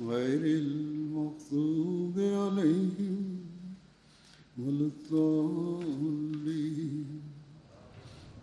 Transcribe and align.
غير 0.00 0.44
المغضوب 0.44 2.18
عليهم 2.18 3.40
ولا 4.58 4.90
الضالين 4.92 6.40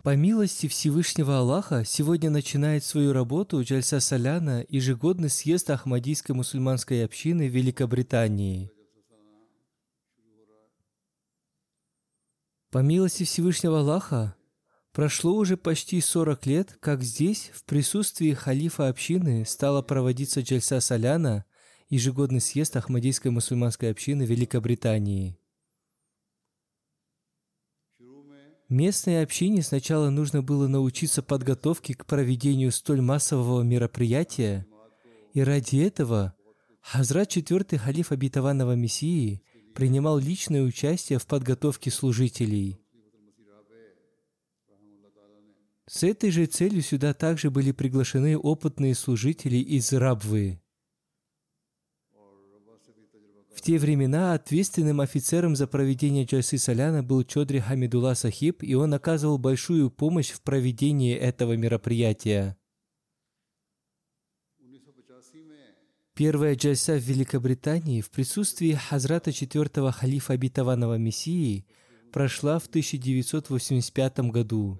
По 0.04 0.16
милости 0.16 0.68
Всевышнего 0.68 1.38
Аллаха, 1.38 1.84
сегодня 1.84 2.30
начинает 2.30 2.82
свою 2.84 3.12
работу 3.12 3.60
Джальса 3.62 4.00
Саляна, 4.00 4.64
ежегодный 4.68 5.28
съезд 5.28 5.68
Ахмадийской 5.68 6.34
мусульманской 6.34 7.04
общины 7.04 7.48
в 7.48 7.52
Великобритании. 7.54 8.70
По 12.70 12.78
милости 12.78 13.24
Всевышнего 13.24 13.80
Аллаха, 13.80 14.34
прошло 14.93 15.33
уже 15.33 15.57
почти 15.57 15.99
40 15.99 16.45
лет, 16.45 16.77
как 16.79 17.03
здесь, 17.03 17.51
в 17.53 17.65
присутствии 17.65 18.31
халифа 18.33 18.87
общины, 18.87 19.45
стала 19.45 19.81
проводиться 19.81 20.41
Джальса 20.41 20.79
Саляна, 20.79 21.45
ежегодный 21.89 22.39
съезд 22.39 22.77
Ахмадийской 22.77 23.31
мусульманской 23.31 23.91
общины 23.91 24.23
Великобритании. 24.23 25.37
Местной 28.69 29.21
общине 29.21 29.61
сначала 29.61 30.09
нужно 30.09 30.41
было 30.41 30.67
научиться 30.67 31.21
подготовке 31.21 31.93
к 31.93 32.05
проведению 32.05 32.71
столь 32.71 33.01
массового 33.01 33.61
мероприятия, 33.61 34.65
и 35.33 35.41
ради 35.41 35.77
этого 35.77 36.33
Хазрат 36.81 37.29
четвертый 37.29 37.79
халиф 37.79 38.11
обетованного 38.11 38.75
Мессии 38.75 39.41
принимал 39.73 40.17
личное 40.17 40.63
участие 40.63 41.17
в 41.17 41.25
подготовке 41.25 41.89
служителей. 41.89 42.82
С 45.87 46.03
этой 46.03 46.31
же 46.31 46.45
целью 46.45 46.81
сюда 46.81 47.13
также 47.13 47.51
были 47.51 47.71
приглашены 47.71 48.37
опытные 48.37 48.95
служители 48.95 49.57
из 49.57 49.91
Рабвы. 49.91 50.61
В 53.53 53.61
те 53.61 53.77
времена 53.77 54.33
ответственным 54.33 54.99
офицером 55.01 55.55
за 55.55 55.67
проведение 55.67 56.25
Джальсы 56.25 56.57
Саляна 56.57 57.03
был 57.03 57.23
Чодри 57.23 57.59
Хамидулла 57.59 58.13
Сахиб, 58.13 58.63
и 58.63 58.73
он 58.73 58.93
оказывал 58.93 59.37
большую 59.37 59.91
помощь 59.91 60.31
в 60.31 60.41
проведении 60.41 61.15
этого 61.15 61.55
мероприятия. 61.55 62.57
Первая 66.15 66.55
джальса 66.55 66.93
в 66.93 67.03
Великобритании 67.03 68.01
в 68.01 68.09
присутствии 68.09 68.73
Хазрата 68.73 69.31
четвертого 69.31 69.91
халифа 69.91 70.33
обетованного 70.33 70.97
Мессии 70.97 71.65
прошла 72.11 72.59
в 72.59 72.67
1985 72.67 74.19
году. 74.31 74.79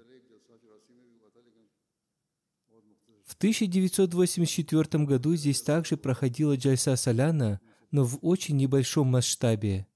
В 3.24 3.36
1984 3.36 5.06
году 5.06 5.36
здесь 5.36 5.62
также 5.62 5.98
проходила 5.98 6.56
джальса 6.56 6.96
Саляна, 6.96 7.62
но 7.92 8.04
в 8.04 8.20
очень 8.22 8.58
небольшом 8.58 9.08
масштабе. 9.08 9.88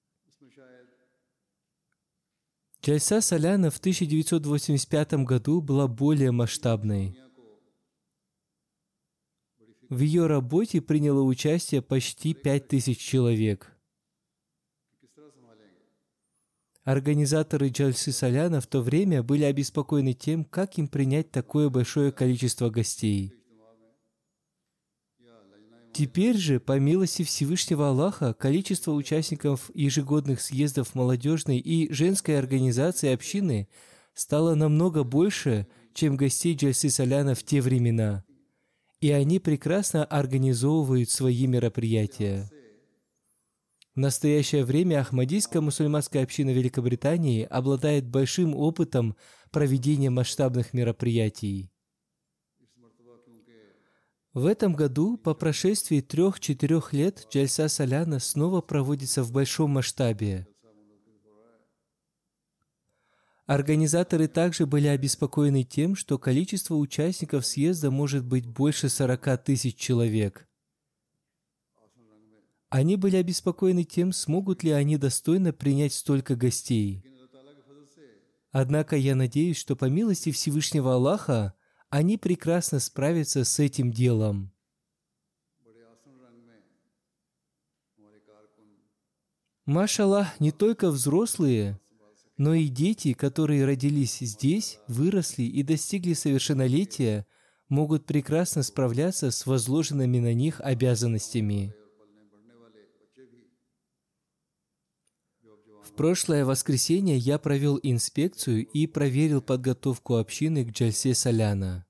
Джальса 2.82 3.20
Саляна 3.22 3.70
в 3.70 3.78
1985 3.80 5.26
году 5.26 5.62
была 5.62 5.88
более 5.88 6.32
масштабной. 6.32 7.18
В 9.90 10.00
ее 10.00 10.28
работе 10.28 10.82
приняло 10.82 11.22
участие 11.22 11.82
почти 11.82 12.34
5000 12.34 12.98
человек. 12.98 13.77
Организаторы 16.88 17.68
Джальсы 17.68 18.14
Саляна 18.14 18.62
в 18.62 18.68
то 18.68 18.80
время 18.80 19.22
были 19.22 19.44
обеспокоены 19.44 20.14
тем, 20.14 20.46
как 20.46 20.78
им 20.78 20.88
принять 20.88 21.30
такое 21.32 21.70
большое 21.70 22.14
количество 22.14 22.70
гостей. 22.70 23.34
Теперь 25.92 26.38
же, 26.38 26.62
по 26.62 26.80
милости 26.80 27.24
Всевышнего 27.24 27.90
Аллаха, 27.90 28.34
количество 28.34 28.94
участников 28.94 29.70
ежегодных 29.74 30.40
съездов 30.40 30.96
молодежной 30.96 31.58
и 31.58 31.92
женской 31.92 32.40
организации 32.40 33.14
общины 33.14 33.68
стало 34.14 34.56
намного 34.56 35.04
больше, 35.04 35.68
чем 35.94 36.16
гостей 36.16 36.56
Джальсы 36.56 36.90
Саляна 36.90 37.36
в 37.36 37.44
те 37.44 37.60
времена. 37.60 38.24
И 39.02 39.12
они 39.12 39.40
прекрасно 39.40 40.06
организовывают 40.06 41.10
свои 41.10 41.48
мероприятия. 41.48 42.50
В 43.98 44.00
настоящее 44.00 44.64
время 44.64 45.00
Ахмадийская 45.02 45.60
мусульманская 45.60 46.22
община 46.22 46.52
Великобритании 46.52 47.42
обладает 47.42 48.08
большим 48.08 48.54
опытом 48.54 49.16
проведения 49.50 50.12
масштабных 50.12 50.72
мероприятий. 50.72 51.72
В 54.36 54.46
этом 54.46 54.76
году, 54.76 55.18
по 55.18 55.34
прошествии 55.34 56.02
трех-четырех 56.02 56.94
лет, 56.94 57.26
Джальса 57.32 57.68
Саляна 57.68 58.20
снова 58.20 58.62
проводится 58.62 59.24
в 59.24 59.32
большом 59.32 59.72
масштабе. 59.72 60.48
Организаторы 63.48 64.28
также 64.28 64.68
были 64.68 64.86
обеспокоены 64.86 65.64
тем, 65.64 65.96
что 65.96 66.20
количество 66.20 66.76
участников 66.76 67.48
съезда 67.48 67.90
может 67.90 68.24
быть 68.24 68.46
больше 68.46 68.90
40 68.90 69.44
тысяч 69.44 69.76
человек. 69.76 70.48
Они 72.70 72.98
были 72.98 73.16
обеспокоены 73.16 73.84
тем, 73.84 74.12
смогут 74.12 74.64
ли 74.64 74.72
они 74.72 74.98
достойно 74.98 75.54
принять 75.54 75.94
столько 75.94 76.36
гостей. 76.36 77.04
Однако 78.52 78.96
я 78.96 79.16
надеюсь, 79.16 79.58
что 79.58 79.76
по 79.76 79.86
милости 79.86 80.32
Всевышнего 80.32 80.96
Аллаха 80.96 81.54
они 81.90 82.18
прекрасно 82.18 82.80
справятся 82.80 83.44
с 83.44 83.60
этим 83.60 83.92
делом. 83.92 84.52
Машаллах, 89.66 90.40
не 90.40 90.52
только 90.52 90.90
взрослые, 90.90 91.80
но 92.38 92.54
и 92.54 92.68
дети, 92.68 93.14
которые 93.14 93.66
родились 93.66 94.20
здесь, 94.20 94.80
выросли 94.88 95.44
и 95.44 95.64
достигли 95.64 96.14
совершеннолетия, 96.14 97.26
могут 97.68 98.06
прекрасно 98.06 98.64
справляться 98.64 99.30
с 99.30 99.46
возложенными 99.46 100.20
на 100.20 100.34
них 100.34 100.62
обязанностями. 100.62 101.76
Прошлое 105.98 106.46
воскресенье 106.46 107.18
я 107.18 107.40
провел 107.40 107.80
инспекцию 107.82 108.66
и 108.68 108.86
проверил 108.86 109.42
подготовку 109.42 110.16
общины 110.16 110.64
к 110.64 110.70
Джальсе 110.70 111.14
Саляна. 111.14 111.86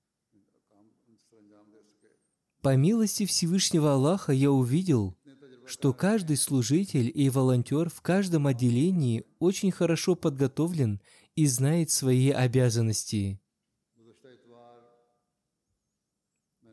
По 2.62 2.75
милости 2.75 3.25
Всевышнего 3.25 3.94
Аллаха 3.94 4.31
я 4.31 4.50
увидел, 4.50 5.15
что 5.65 5.94
каждый 5.94 6.38
служитель 6.38 7.12
и 7.13 7.30
волонтер 7.30 7.89
в 7.89 8.01
каждом 8.01 8.48
отделении 8.48 9.25
очень 9.39 9.71
хорошо 9.71 10.15
подготовлен 10.15 11.01
и 11.36 11.45
знает 11.45 11.92
свои 11.92 12.30
обязанности. 12.30 13.39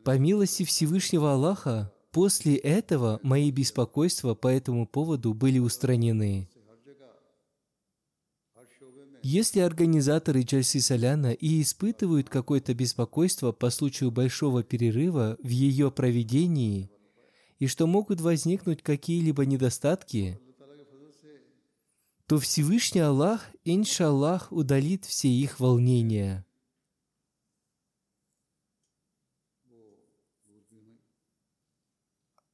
По 0.05 0.17
милости 0.17 0.63
Всевышнего 0.63 1.33
Аллаха, 1.33 1.93
после 2.11 2.55
этого 2.55 3.19
мои 3.23 3.51
беспокойства 3.51 4.35
по 4.35 4.47
этому 4.47 4.87
поводу 4.87 5.33
были 5.33 5.59
устранены. 5.59 6.47
Если 9.27 9.59
организаторы 9.59 10.43
Джальси 10.43 10.77
Соляна 10.77 11.33
и 11.33 11.59
испытывают 11.59 12.29
какое-то 12.29 12.75
беспокойство 12.75 13.51
по 13.51 13.71
случаю 13.71 14.11
большого 14.11 14.61
перерыва 14.61 15.35
в 15.41 15.47
ее 15.47 15.89
проведении, 15.89 16.91
и 17.57 17.65
что 17.65 17.87
могут 17.87 18.21
возникнуть 18.21 18.83
какие-либо 18.83 19.47
недостатки, 19.47 20.39
то 22.27 22.37
Всевышний 22.37 23.01
Аллах, 23.01 23.49
иншаллах, 23.63 24.51
удалит 24.51 25.05
все 25.05 25.29
их 25.29 25.59
волнения. 25.59 26.45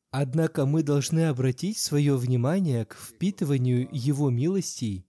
Однако 0.10 0.66
мы 0.66 0.84
должны 0.84 1.28
обратить 1.28 1.80
свое 1.80 2.16
внимание 2.16 2.86
к 2.86 2.96
впитыванию 2.96 3.90
Его 3.92 4.30
милостей, 4.30 5.06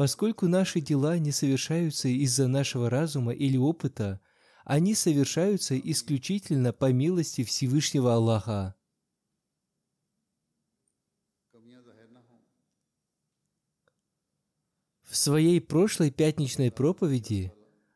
поскольку 0.00 0.48
наши 0.48 0.80
дела 0.80 1.18
не 1.18 1.30
совершаются 1.30 2.08
из-за 2.08 2.48
нашего 2.48 2.88
разума 2.88 3.34
или 3.34 3.58
опыта, 3.58 4.18
они 4.64 4.94
совершаются 4.94 5.78
исключительно 5.78 6.72
по 6.72 6.90
милости 6.90 7.44
Всевышнего 7.44 8.14
Аллаха. 8.14 8.74
В 15.02 15.14
своей 15.14 15.60
прошлой 15.60 16.10
пятничной 16.10 16.72
проповеди 16.72 17.52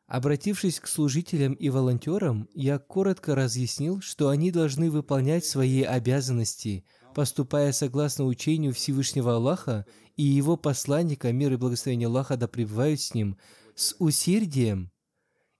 Обратившись 0.07 0.79
к 0.79 0.87
служителям 0.87 1.53
и 1.53 1.69
волонтерам, 1.69 2.47
я 2.53 2.77
коротко 2.77 3.33
разъяснил, 3.33 4.01
что 4.01 4.29
они 4.29 4.51
должны 4.51 4.91
выполнять 4.91 5.45
свои 5.45 5.81
обязанности, 5.81 6.85
поступая 7.15 7.71
согласно 7.71 8.25
учению 8.25 8.73
Всевышнего 8.73 9.35
Аллаха 9.35 9.87
и 10.15 10.23
Его 10.23 10.57
посланника, 10.57 11.31
мир 11.31 11.53
и 11.53 11.55
благословение 11.57 12.07
Аллаха 12.07 12.37
да 12.37 12.47
пребывают 12.47 13.01
с 13.01 13.15
ним, 13.15 13.37
с 13.73 13.95
усердием 13.97 14.91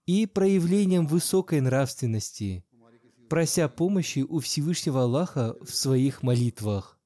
и 0.06 0.26
проявлением 0.26 1.08
высокой 1.08 1.60
нравственности, 1.60 2.64
прося 3.28 3.68
помощи 3.68 4.20
у 4.20 4.38
Всевышнего 4.38 5.02
Аллаха 5.02 5.56
в 5.60 5.74
своих 5.74 6.22
молитвах. 6.22 7.00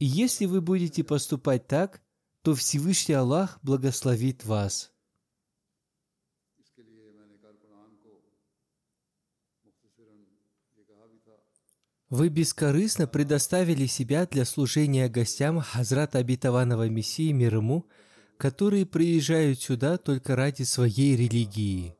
Если 0.00 0.46
вы 0.46 0.60
будете 0.60 1.04
поступать 1.04 1.68
так, 1.68 2.02
то 2.48 2.54
Всевышний 2.54 3.14
Аллах 3.14 3.58
благословит 3.62 4.46
вас. 4.46 4.90
Вы 12.08 12.30
бескорыстно 12.30 13.06
предоставили 13.06 13.84
себя 13.84 14.24
для 14.24 14.46
служения 14.46 15.10
гостям 15.10 15.60
Хазрата 15.60 16.20
Обетованного 16.20 16.88
Мессии 16.88 17.32
мир 17.32 17.56
ему, 17.56 17.86
которые 18.38 18.86
приезжают 18.86 19.60
сюда 19.60 19.98
только 19.98 20.34
ради 20.34 20.62
своей 20.62 21.16
религии. 21.16 21.97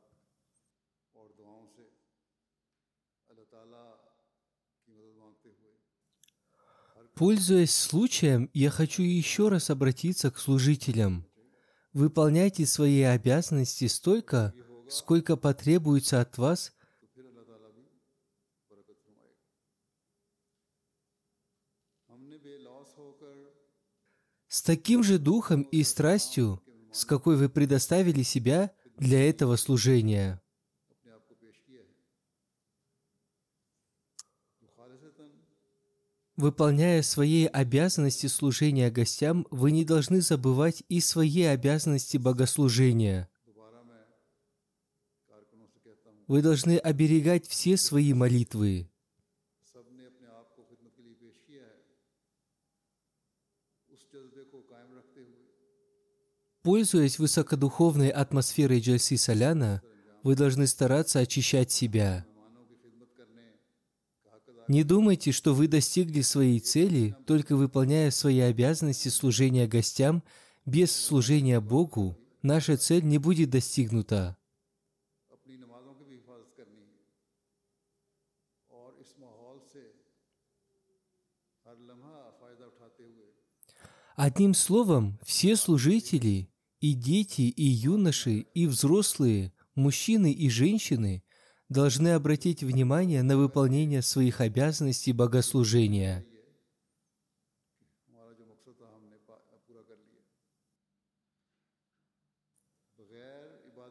Пользуясь 7.18 7.74
случаем, 7.74 8.48
я 8.54 8.70
хочу 8.70 9.02
еще 9.02 9.48
раз 9.48 9.70
обратиться 9.70 10.30
к 10.30 10.38
служителям. 10.38 11.26
Выполняйте 11.92 12.64
свои 12.64 13.02
обязанности 13.02 13.88
столько, 13.88 14.54
сколько 14.88 15.36
потребуется 15.36 16.20
от 16.20 16.38
вас. 16.38 16.72
С 24.46 24.62
таким 24.62 25.02
же 25.02 25.18
духом 25.18 25.62
и 25.62 25.82
страстью, 25.82 26.62
с 26.92 27.04
какой 27.04 27.36
вы 27.36 27.48
предоставили 27.48 28.22
себя 28.22 28.72
для 28.96 29.28
этого 29.28 29.56
служения. 29.56 30.40
Выполняя 36.38 37.02
свои 37.02 37.46
обязанности 37.46 38.28
служения 38.28 38.92
гостям, 38.92 39.44
вы 39.50 39.72
не 39.72 39.84
должны 39.84 40.20
забывать 40.20 40.84
и 40.88 41.00
свои 41.00 41.42
обязанности 41.42 42.16
богослужения. 42.16 43.28
Вы 46.28 46.40
должны 46.40 46.78
оберегать 46.78 47.48
все 47.48 47.76
свои 47.76 48.14
молитвы. 48.14 48.88
Пользуясь 56.62 57.18
высокодуховной 57.18 58.10
атмосферой 58.10 58.78
Джальси 58.78 59.16
Соляна, 59.16 59.82
вы 60.22 60.36
должны 60.36 60.68
стараться 60.68 61.18
очищать 61.18 61.72
себя– 61.72 62.24
не 64.68 64.84
думайте, 64.84 65.32
что 65.32 65.54
вы 65.54 65.66
достигли 65.66 66.20
своей 66.20 66.60
цели, 66.60 67.16
только 67.26 67.56
выполняя 67.56 68.10
свои 68.10 68.40
обязанности 68.40 69.08
служения 69.08 69.66
гостям, 69.66 70.22
без 70.66 70.92
служения 70.92 71.60
Богу, 71.60 72.18
наша 72.42 72.76
цель 72.76 73.04
не 73.04 73.18
будет 73.18 73.50
достигнута. 73.50 74.36
Одним 84.16 84.52
словом, 84.52 85.18
все 85.24 85.54
служители, 85.54 86.50
и 86.80 86.94
дети, 86.94 87.42
и 87.42 87.62
юноши, 87.62 88.46
и 88.52 88.66
взрослые, 88.66 89.52
мужчины 89.76 90.32
и 90.32 90.50
женщины 90.50 91.22
должны 91.68 92.08
обратить 92.08 92.62
внимание 92.62 93.22
на 93.22 93.36
выполнение 93.36 94.02
своих 94.02 94.40
обязанностей 94.40 95.12
богослужения. 95.12 96.24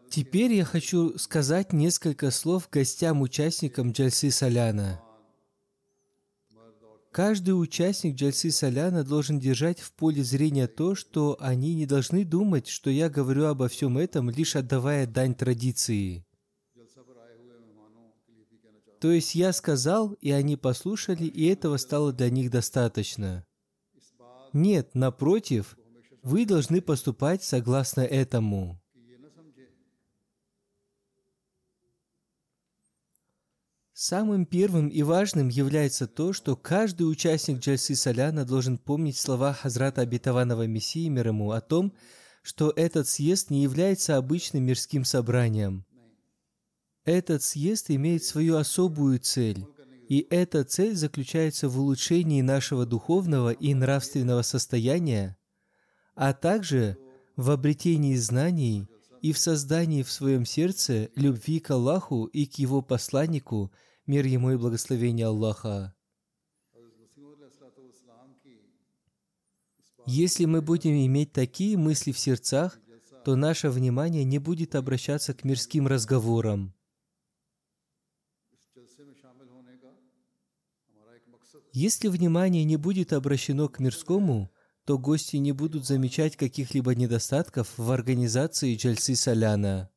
Теперь 0.10 0.54
я 0.54 0.66
хочу 0.66 1.18
сказать 1.18 1.74
несколько 1.74 2.32
слов 2.32 2.70
гостям-участникам 2.72 3.92
Джальсы 3.92 4.32
Соляна. 4.32 5.02
Каждый 7.12 7.52
участник 7.52 8.16
Джальсы 8.16 8.52
Соляна 8.52 9.04
должен 9.04 9.40
держать 9.40 9.80
в 9.80 9.92
поле 9.92 10.24
зрения 10.24 10.68
то, 10.68 10.96
что 10.96 11.36
они 11.40 11.76
не 11.76 11.86
должны 11.86 12.24
думать, 12.24 12.68
что 12.68 12.90
я 12.90 13.10
говорю 13.10 13.46
обо 13.46 13.68
всем 13.68 13.98
этом, 13.98 14.30
лишь 14.30 14.56
отдавая 14.56 15.06
дань 15.08 15.36
традиции. 15.36 16.27
То 19.00 19.12
есть 19.12 19.36
я 19.36 19.54
сказал, 19.54 20.14
и 20.14 20.32
они 20.32 20.58
послушали, 20.58 21.26
и 21.26 21.46
этого 21.48 21.78
стало 21.78 22.14
для 22.14 22.30
них 22.30 22.50
достаточно. 22.50 23.46
Нет, 24.54 24.96
напротив, 24.96 25.78
вы 26.24 26.46
должны 26.46 26.82
поступать 26.82 27.44
согласно 27.44 28.02
этому. 28.02 28.82
Самым 34.00 34.46
первым 34.46 34.90
и 34.90 35.02
важным 35.02 35.50
является 35.50 36.06
то, 36.06 36.32
что 36.32 36.56
каждый 36.56 37.10
участник 37.10 37.58
Джальсы 37.58 37.96
Соляна 37.96 38.46
должен 38.46 38.78
помнить 38.78 39.18
слова 39.18 39.54
Хазрата 39.54 40.02
Обетованного 40.02 40.68
Мессии 40.68 41.08
мир 41.08 41.30
ему 41.30 41.50
о 41.50 41.62
том, 41.62 41.94
что 42.44 42.72
этот 42.76 43.08
съезд 43.08 43.50
не 43.50 43.64
является 43.64 44.16
обычным 44.16 44.66
мирским 44.66 45.04
собранием. 45.04 45.87
Этот 47.08 47.42
съезд 47.42 47.90
имеет 47.90 48.26
свою 48.26 48.58
особую 48.58 49.20
цель, 49.20 49.66
и 50.10 50.28
эта 50.30 50.66
цель 50.66 50.94
заключается 50.94 51.70
в 51.70 51.80
улучшении 51.80 52.42
нашего 52.42 52.86
духовного 52.86 53.54
и 53.54 53.74
нравственного 53.74 54.42
состояния, 54.42 55.38
а 56.16 56.34
также 56.34 56.98
в 57.38 57.50
обретении 57.50 58.18
знаний 58.18 58.90
и 59.22 59.32
в 59.32 59.38
создании 59.38 60.04
в 60.04 60.12
своем 60.12 60.46
сердце 60.46 61.10
любви 61.16 61.62
к 61.62 61.72
Аллаху 61.72 62.26
и 62.26 62.46
к 62.46 62.56
Его 62.56 62.82
посланнику, 62.82 63.72
мир 64.06 64.26
Ему 64.26 64.52
и 64.52 64.58
благословение 64.58 65.28
Аллаха. 65.28 65.96
Если 70.06 70.44
мы 70.44 70.62
будем 70.62 70.92
иметь 70.92 71.32
такие 71.32 71.78
мысли 71.78 72.12
в 72.12 72.20
сердцах, 72.20 72.78
то 73.24 73.38
наше 73.38 73.70
внимание 73.70 74.26
не 74.26 74.40
будет 74.40 74.76
обращаться 74.76 75.34
к 75.34 75.46
мирским 75.46 75.88
разговорам– 75.88 76.74
Если 81.80 82.08
внимание 82.08 82.64
не 82.64 82.76
будет 82.76 83.14
обращено 83.14 83.70
к 83.70 83.78
мирскому, 83.78 84.50
то 84.84 84.98
гости 84.98 85.36
не 85.36 85.52
будут 85.52 85.86
замечать 85.86 86.36
каких-либо 86.36 86.96
недостатков 86.96 87.72
в 87.78 87.92
организации 87.92 88.76
Джальсы 88.76 89.16
Саляна. 89.16 89.88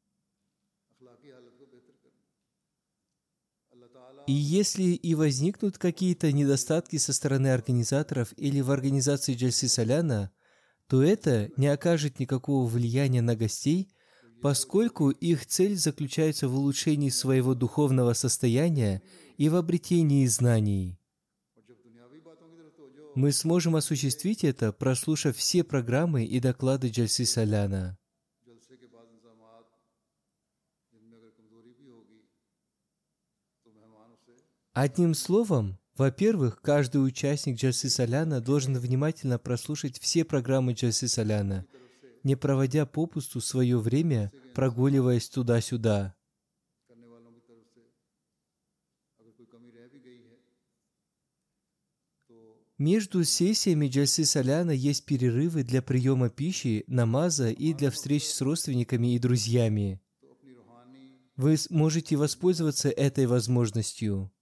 И 4.26 4.32
если 4.34 4.82
и 4.82 5.14
возникнут 5.14 5.78
какие-то 5.78 6.30
недостатки 6.32 6.98
со 6.98 7.14
стороны 7.14 7.46
организаторов 7.46 8.34
или 8.36 8.60
в 8.60 8.70
организации 8.70 9.32
Джальсы 9.32 9.66
Саляна, 9.66 10.32
то 10.86 11.02
это 11.02 11.50
не 11.56 11.68
окажет 11.68 12.18
никакого 12.18 12.68
влияния 12.68 13.22
на 13.22 13.36
гостей, 13.36 13.90
поскольку 14.42 15.08
их 15.08 15.46
цель 15.46 15.78
заключается 15.78 16.46
в 16.46 16.56
улучшении 16.56 17.08
своего 17.08 17.54
духовного 17.54 18.12
состояния 18.12 19.00
и 19.38 19.48
в 19.48 19.56
обретении 19.56 20.26
знаний. 20.26 20.99
Мы 23.14 23.32
сможем 23.32 23.76
осуществить 23.76 24.44
это, 24.44 24.72
прослушав 24.72 25.36
все 25.36 25.64
программы 25.64 26.24
и 26.24 26.38
доклады 26.40 26.88
Джальси 26.88 27.24
Саляна. 27.24 27.98
Одним 34.72 35.14
словом, 35.14 35.78
во-первых, 35.96 36.62
каждый 36.62 37.04
участник 37.04 37.58
Джальсы 37.58 37.90
Саляна 37.90 38.40
должен 38.40 38.78
внимательно 38.78 39.38
прослушать 39.38 39.98
все 39.98 40.24
программы 40.24 40.72
Джальсы 40.72 41.08
Саляна, 41.08 41.66
не 42.22 42.36
проводя 42.36 42.86
попусту 42.86 43.40
свое 43.40 43.78
время, 43.78 44.32
прогуливаясь 44.54 45.28
туда-сюда. 45.28 46.14
Между 52.80 53.24
сессиями 53.24 53.88
Джальсы 53.88 54.24
Саляна 54.24 54.70
есть 54.70 55.04
перерывы 55.04 55.64
для 55.64 55.82
приема 55.82 56.30
пищи, 56.30 56.82
намаза 56.86 57.50
и 57.50 57.74
для 57.74 57.90
встреч 57.90 58.24
с 58.24 58.40
родственниками 58.40 59.14
и 59.14 59.18
друзьями. 59.18 60.00
Вы 61.36 61.56
можете 61.68 62.16
воспользоваться 62.16 62.88
этой 62.88 63.26
возможностью. 63.26 64.32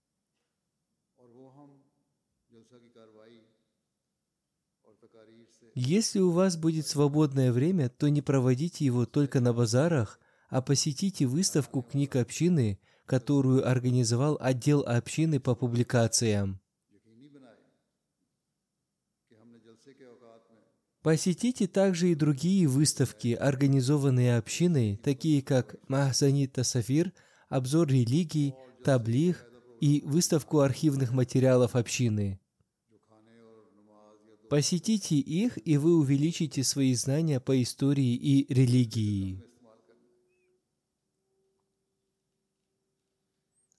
Если 5.75 6.21
у 6.21 6.31
вас 6.31 6.57
будет 6.57 6.87
свободное 6.87 7.53
время, 7.53 7.89
то 7.89 8.09
не 8.09 8.23
проводите 8.23 8.85
его 8.85 9.05
только 9.05 9.41
на 9.41 9.53
базарах, 9.53 10.21
а 10.49 10.63
посетите 10.63 11.27
выставку 11.27 11.83
книг 11.83 12.15
общины, 12.15 12.79
которую 13.05 13.69
организовал 13.69 14.39
отдел 14.41 14.85
общины 14.87 15.41
по 15.41 15.57
публикациям. 15.57 16.61
Посетите 21.09 21.67
также 21.67 22.11
и 22.11 22.15
другие 22.15 22.69
выставки, 22.69 23.29
организованные 23.29 24.37
общиной, 24.37 24.99
такие 25.03 25.41
как 25.41 25.77
Махзани 25.89 26.47
Тасафир, 26.47 27.15
обзор 27.49 27.89
религий, 27.89 28.55
таблих 28.85 29.47
и 29.81 30.03
выставку 30.05 30.61
архивных 30.61 31.13
материалов 31.13 31.77
общины. 31.77 32.39
Посетите 34.51 35.15
их, 35.15 35.59
и 35.67 35.79
вы 35.79 35.97
увеличите 35.97 36.63
свои 36.63 36.93
знания 36.93 37.41
по 37.41 37.63
истории 37.63 38.15
и 38.15 38.53
религии. 38.53 39.43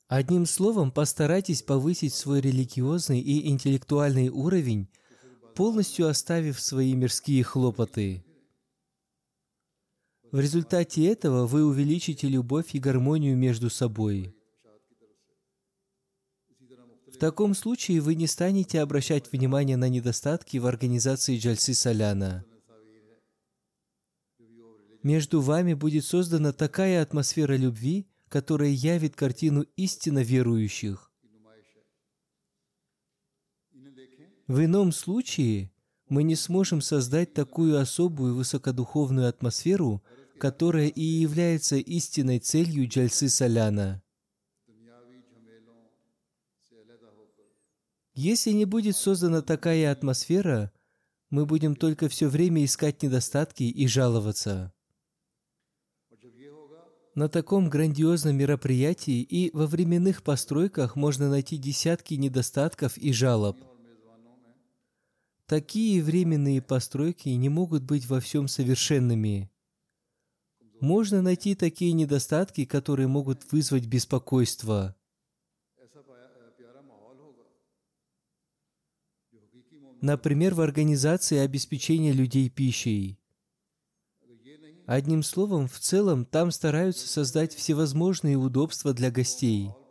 Одним 0.07 0.47
словом, 0.47 0.91
постарайтесь 0.91 1.61
повысить 1.61 2.15
свой 2.15 2.41
религиозный 2.41 3.19
и 3.19 3.49
интеллектуальный 3.49 4.29
уровень 4.29 4.89
полностью 5.59 6.07
оставив 6.07 6.57
свои 6.57 6.93
мирские 6.93 7.43
хлопоты. 7.43 8.23
В 10.31 10.39
результате 10.39 11.05
этого 11.05 11.45
вы 11.47 11.65
увеличите 11.65 12.29
любовь 12.29 12.75
и 12.75 12.79
гармонию 12.79 13.35
между 13.35 13.69
собой. 13.69 14.33
В 17.07 17.17
таком 17.19 17.53
случае 17.55 17.99
вы 17.99 18.15
не 18.15 18.25
станете 18.25 18.79
обращать 18.79 19.29
внимание 19.33 19.75
на 19.75 19.89
недостатки 19.89 20.55
в 20.55 20.65
организации 20.65 21.37
Джальсы 21.37 21.73
Саляна. 21.73 22.45
Между 25.03 25.41
вами 25.41 25.73
будет 25.73 26.05
создана 26.05 26.53
такая 26.53 27.01
атмосфера 27.01 27.57
любви, 27.57 28.07
которая 28.29 28.69
явит 28.69 29.17
картину 29.17 29.65
истинно 29.75 30.23
верующих. 30.23 31.08
В 34.49 34.65
ином 34.65 34.91
случае 34.91 35.71
мы 36.09 36.23
не 36.23 36.35
сможем 36.35 36.81
создать 36.81 37.35
такую 37.35 37.79
особую 37.79 38.33
высокодуховную 38.33 39.29
атмосферу, 39.29 40.03
которая 40.39 40.87
и 40.87 41.03
является 41.03 41.75
истинной 41.75 42.39
целью 42.39 42.89
Джальсы 42.89 43.29
Саляна. 43.29 44.01
Если 48.15 48.49
не 48.49 48.65
будет 48.65 48.95
создана 48.95 49.43
такая 49.43 49.91
атмосфера, 49.91 50.71
мы 51.29 51.45
будем 51.45 51.75
только 51.75 52.09
все 52.09 52.27
время 52.27 52.65
искать 52.65 53.03
недостатки 53.03 53.61
и 53.61 53.85
жаловаться. 53.85 54.73
На 57.13 57.29
таком 57.29 57.69
грандиозном 57.69 58.35
мероприятии 58.35 59.21
и 59.21 59.55
во 59.55 59.67
временных 59.67 60.23
постройках 60.23 60.95
можно 60.95 61.29
найти 61.29 61.57
десятки 61.57 62.15
недостатков 62.15 62.97
и 62.97 63.13
жалоб– 63.13 63.59
Такие 65.49 66.03
временные 66.03 66.61
постройки 66.61 67.29
не 67.29 67.49
могут 67.49 67.81
быть 67.81 68.05
во 68.05 68.19
всем 68.19 68.47
совершенными. 68.47 69.49
Можно 70.79 71.23
найти 71.23 71.55
такие 71.55 71.91
недостатки, 71.93 72.65
которые 72.65 73.07
могут 73.07 73.51
вызвать 73.51 73.87
беспокойство. 73.87 74.95
Например, 80.01 80.53
в 80.53 80.61
организации 80.61 81.39
обеспечения 81.39 82.11
людей 82.11 82.47
пищей. 82.51 83.19
Одним 84.85 85.23
словом, 85.23 85.67
в 85.67 85.79
целом, 85.79 86.25
там 86.25 86.51
стараются 86.51 87.07
создать 87.07 87.55
всевозможные 87.55 88.37
удобства 88.37 88.93
для 88.93 89.09
гостей– 89.09 89.71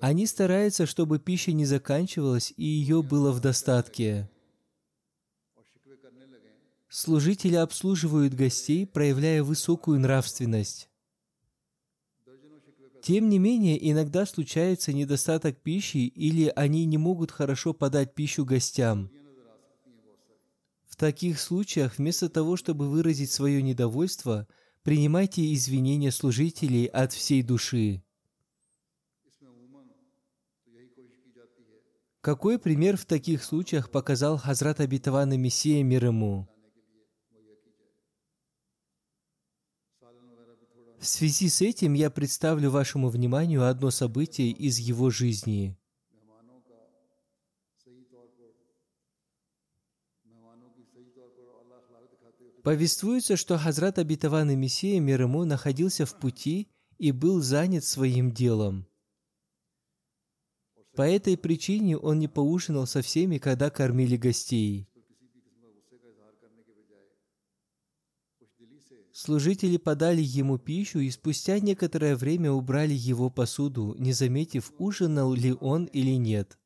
они 0.00 0.26
стараются, 0.26 0.86
чтобы 0.86 1.18
пища 1.18 1.52
не 1.52 1.64
заканчивалась 1.64 2.52
и 2.56 2.64
ее 2.64 3.02
было 3.02 3.32
в 3.32 3.40
достатке. 3.40 4.28
Служители 6.88 7.56
обслуживают 7.56 8.34
гостей, 8.34 8.86
проявляя 8.86 9.42
высокую 9.42 10.00
нравственность. 10.00 10.88
Тем 13.02 13.28
не 13.28 13.38
менее, 13.38 13.90
иногда 13.90 14.26
случается 14.26 14.92
недостаток 14.92 15.58
пищи 15.58 15.98
или 15.98 16.52
они 16.56 16.84
не 16.86 16.98
могут 16.98 17.30
хорошо 17.30 17.72
подать 17.72 18.14
пищу 18.14 18.44
гостям. 18.44 19.10
В 20.86 20.96
таких 20.96 21.38
случаях, 21.38 21.98
вместо 21.98 22.28
того, 22.28 22.56
чтобы 22.56 22.88
выразить 22.88 23.30
свое 23.30 23.62
недовольство, 23.62 24.48
принимайте 24.82 25.52
извинения 25.52 26.10
служителей 26.10 26.86
от 26.86 27.12
всей 27.12 27.42
души. 27.42 28.02
Какой 32.26 32.58
пример 32.58 32.96
в 32.96 33.04
таких 33.04 33.44
случаях 33.44 33.88
показал 33.88 34.36
Хазрат 34.36 34.80
Абитаван 34.80 35.40
Мессия 35.40 35.84
мир 35.84 36.06
ему? 36.06 36.48
В 40.98 41.06
связи 41.06 41.48
с 41.48 41.62
этим 41.62 41.92
я 41.92 42.10
представлю 42.10 42.70
вашему 42.72 43.10
вниманию 43.10 43.64
одно 43.64 43.92
событие 43.92 44.50
из 44.50 44.80
его 44.80 45.10
жизни. 45.10 45.78
Повествуется, 52.64 53.36
что 53.36 53.56
Хазрат 53.56 54.00
Абитаван 54.00 54.48
Мессия 54.58 54.98
мир 54.98 55.22
ему 55.22 55.44
находился 55.44 56.06
в 56.06 56.18
пути 56.18 56.66
и 56.98 57.12
был 57.12 57.40
занят 57.40 57.84
своим 57.84 58.32
делом– 58.32 58.88
по 60.96 61.02
этой 61.02 61.36
причине 61.36 61.98
он 61.98 62.18
не 62.18 62.26
поужинал 62.26 62.86
со 62.86 63.02
всеми, 63.02 63.36
когда 63.36 63.68
кормили 63.68 64.16
гостей. 64.16 64.88
Служители 69.12 69.76
подали 69.76 70.22
ему 70.22 70.58
пищу 70.58 70.98
и 71.00 71.10
спустя 71.10 71.60
некоторое 71.60 72.16
время 72.16 72.50
убрали 72.50 72.94
его 72.94 73.30
посуду, 73.30 73.94
не 73.98 74.12
заметив, 74.12 74.72
ужинал 74.78 75.34
ли 75.34 75.54
он 75.60 75.84
или 75.84 76.16
нет. 76.16 76.58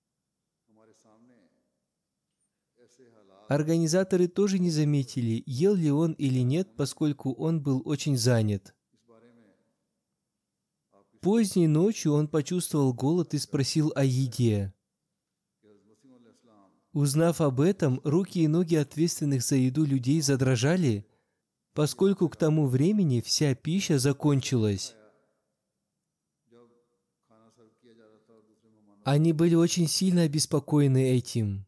Организаторы 3.49 4.29
тоже 4.29 4.61
не 4.61 4.71
заметили, 4.71 5.43
ел 5.47 5.75
ли 5.75 5.91
он 5.91 6.13
или 6.13 6.39
нет, 6.41 6.69
поскольку 6.77 7.33
он 7.33 7.61
был 7.61 7.83
очень 7.85 8.17
занят. 8.17 8.75
Поздней 11.21 11.67
ночью 11.67 12.15
он 12.15 12.29
почувствовал 12.29 12.95
голод 12.95 13.35
и 13.35 13.39
спросил 13.39 13.93
о 13.95 14.05
еде. 14.05 14.73
Узнав 16.93 17.41
об 17.43 17.61
этом, 17.61 18.01
руки 18.05 18.41
и 18.41 18.49
ноги 18.49 18.75
ответственных 18.75 19.43
за 19.43 19.57
еду 19.57 19.85
людей 19.85 20.23
задрожали, 20.23 21.07
поскольку 21.75 22.29
к 22.29 22.37
тому 22.37 22.67
времени 22.67 23.21
вся 23.21 23.55
пища 23.55 23.99
закончилась. 23.99 24.97
Они 29.05 29.33
были 29.33 29.55
очень 29.55 29.89
сильно 29.89 30.23
обеспокоены 30.23 31.11
этим. 31.11 31.67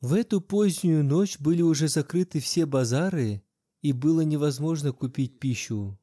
В 0.00 0.14
эту 0.14 0.40
позднюю 0.40 1.04
ночь 1.04 1.38
были 1.38 1.62
уже 1.62 1.88
закрыты 1.88 2.40
все 2.40 2.66
базары, 2.66 3.42
и 3.82 3.92
было 3.92 4.22
невозможно 4.22 4.92
купить 4.92 5.38
пищу. 5.38 5.98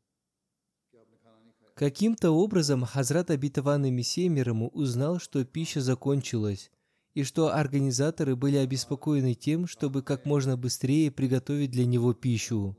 Каким-то 1.74 2.31
образом 2.31 2.83
Хазрат 2.83 3.31
Абитаван 3.31 3.86
и 3.86 3.91
Мессия 3.91 4.27
мир 4.27 4.50
ему 4.50 4.67
узнал, 4.67 5.17
что 5.17 5.45
пища 5.45 5.79
закончилась, 5.79 6.71
и 7.13 7.24
что 7.24 7.55
организаторы 7.55 8.36
были 8.36 8.57
обеспокоены 8.57 9.33
тем, 9.33 9.65
чтобы 9.65 10.03
как 10.03 10.25
можно 10.25 10.57
быстрее 10.57 11.09
приготовить 11.09 11.71
для 11.71 11.86
него 11.86 12.13
пищу. 12.13 12.77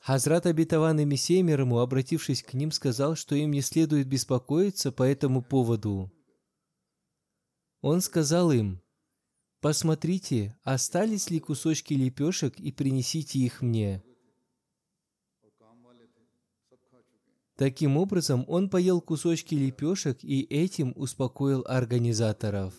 Хазрат 0.00 0.46
Абитаван 0.46 0.98
и 0.98 1.04
Мессия 1.04 1.44
мир 1.44 1.60
ему, 1.60 1.78
обратившись 1.78 2.42
к 2.42 2.54
ним, 2.54 2.72
сказал, 2.72 3.14
что 3.14 3.36
им 3.36 3.52
не 3.52 3.60
следует 3.60 4.08
беспокоиться 4.08 4.90
по 4.90 5.04
этому 5.04 5.42
поводу. 5.42 6.10
Он 7.80 8.00
сказал 8.00 8.50
им, 8.50 8.82
«Посмотрите, 9.60 10.56
остались 10.62 11.30
ли 11.30 11.38
кусочки 11.38 11.92
лепешек 11.92 12.58
и 12.58 12.72
принесите 12.72 13.38
их 13.38 13.60
мне». 13.60 14.02
Таким 17.56 17.98
образом, 17.98 18.46
он 18.48 18.70
поел 18.70 19.02
кусочки 19.02 19.54
лепешек 19.54 20.24
и 20.24 20.40
этим 20.44 20.94
успокоил 20.96 21.62
организаторов. 21.68 22.74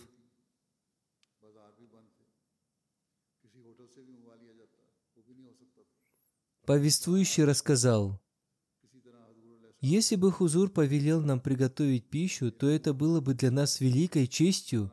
Повествующий 6.66 7.44
рассказал, 7.44 8.20
«Если 9.80 10.16
бы 10.16 10.32
Хузур 10.32 10.68
повелел 10.68 11.20
нам 11.20 11.38
приготовить 11.38 12.08
пищу, 12.08 12.50
то 12.50 12.68
это 12.68 12.92
было 12.92 13.20
бы 13.20 13.34
для 13.34 13.52
нас 13.52 13.78
великой 13.78 14.26
честью, 14.26 14.92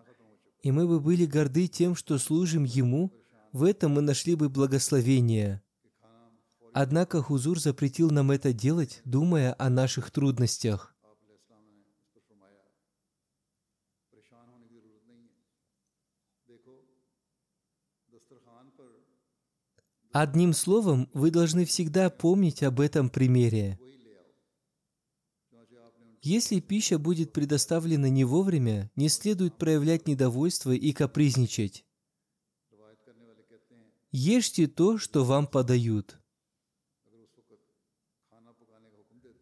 и 0.61 0.71
мы 0.71 0.87
бы 0.87 0.99
были 0.99 1.25
горды 1.25 1.67
тем, 1.67 1.95
что 1.95 2.17
служим 2.17 2.63
Ему, 2.63 3.11
в 3.51 3.63
этом 3.63 3.93
мы 3.93 4.01
нашли 4.01 4.35
бы 4.35 4.49
благословение. 4.49 5.61
Однако 6.73 7.21
Хузур 7.21 7.59
запретил 7.59 8.11
нам 8.11 8.31
это 8.31 8.53
делать, 8.53 9.01
думая 9.05 9.55
о 9.57 9.69
наших 9.69 10.11
трудностях. 10.11 10.95
Одним 20.11 20.53
словом, 20.53 21.07
вы 21.13 21.29
должны 21.29 21.65
всегда 21.65 22.09
помнить 22.09 22.63
об 22.63 22.79
этом 22.79 23.09
примере. 23.09 23.79
Если 26.21 26.59
пища 26.59 26.99
будет 26.99 27.31
предоставлена 27.31 28.09
не 28.09 28.25
вовремя, 28.25 28.91
не 28.95 29.07
следует 29.07 29.57
проявлять 29.57 30.07
недовольство 30.07 30.71
и 30.71 30.91
капризничать. 30.91 31.85
Ешьте 34.11 34.67
то, 34.67 34.97
что 34.97 35.23
вам 35.23 35.47
подают. 35.47 36.19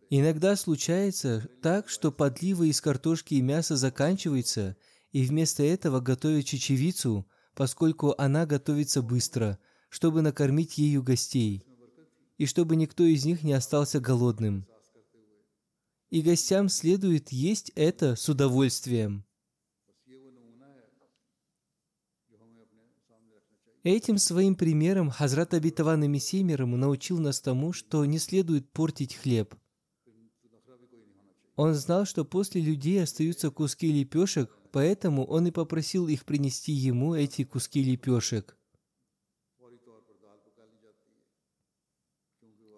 Иногда 0.09 0.55
случается 0.55 1.49
так, 1.61 1.89
что 1.89 2.11
подливы 2.11 2.69
из 2.69 2.79
картошки 2.79 3.33
и 3.35 3.41
мяса 3.41 3.75
заканчиваются, 3.75 4.77
и 5.11 5.25
вместо 5.25 5.63
этого 5.63 5.99
готовят 5.99 6.45
чечевицу, 6.45 7.27
поскольку 7.55 8.13
она 8.17 8.45
готовится 8.45 9.01
быстро, 9.01 9.57
чтобы 9.89 10.21
накормить 10.21 10.77
ею 10.77 11.01
гостей, 11.01 11.65
и 12.37 12.45
чтобы 12.45 12.75
никто 12.75 13.03
из 13.03 13.25
них 13.25 13.43
не 13.43 13.53
остался 13.53 13.99
голодным. 13.99 14.67
И 16.09 16.21
гостям 16.21 16.69
следует 16.69 17.31
есть 17.31 17.71
это 17.75 18.15
с 18.15 18.29
удовольствием. 18.29 19.25
Этим 23.83 24.17
своим 24.17 24.55
примером 24.55 25.09
Хазрат 25.09 25.53
Абитаван 25.53 26.03
и 26.03 26.07
Мессия 26.07 26.43
научил 26.43 27.19
нас 27.19 27.39
тому, 27.39 27.71
что 27.71 28.03
не 28.05 28.19
следует 28.19 28.69
портить 28.71 29.15
хлеб. 29.15 29.55
Он 31.55 31.73
знал, 31.73 32.05
что 32.05 32.25
после 32.25 32.61
людей 32.61 33.01
остаются 33.01 33.49
куски 33.49 33.91
лепешек, 33.91 34.51
поэтому 34.71 35.25
он 35.25 35.47
и 35.47 35.51
попросил 35.51 36.07
их 36.07 36.25
принести 36.25 36.71
ему 36.71 37.15
эти 37.15 37.43
куски 37.43 37.81
лепешек. 37.81 38.56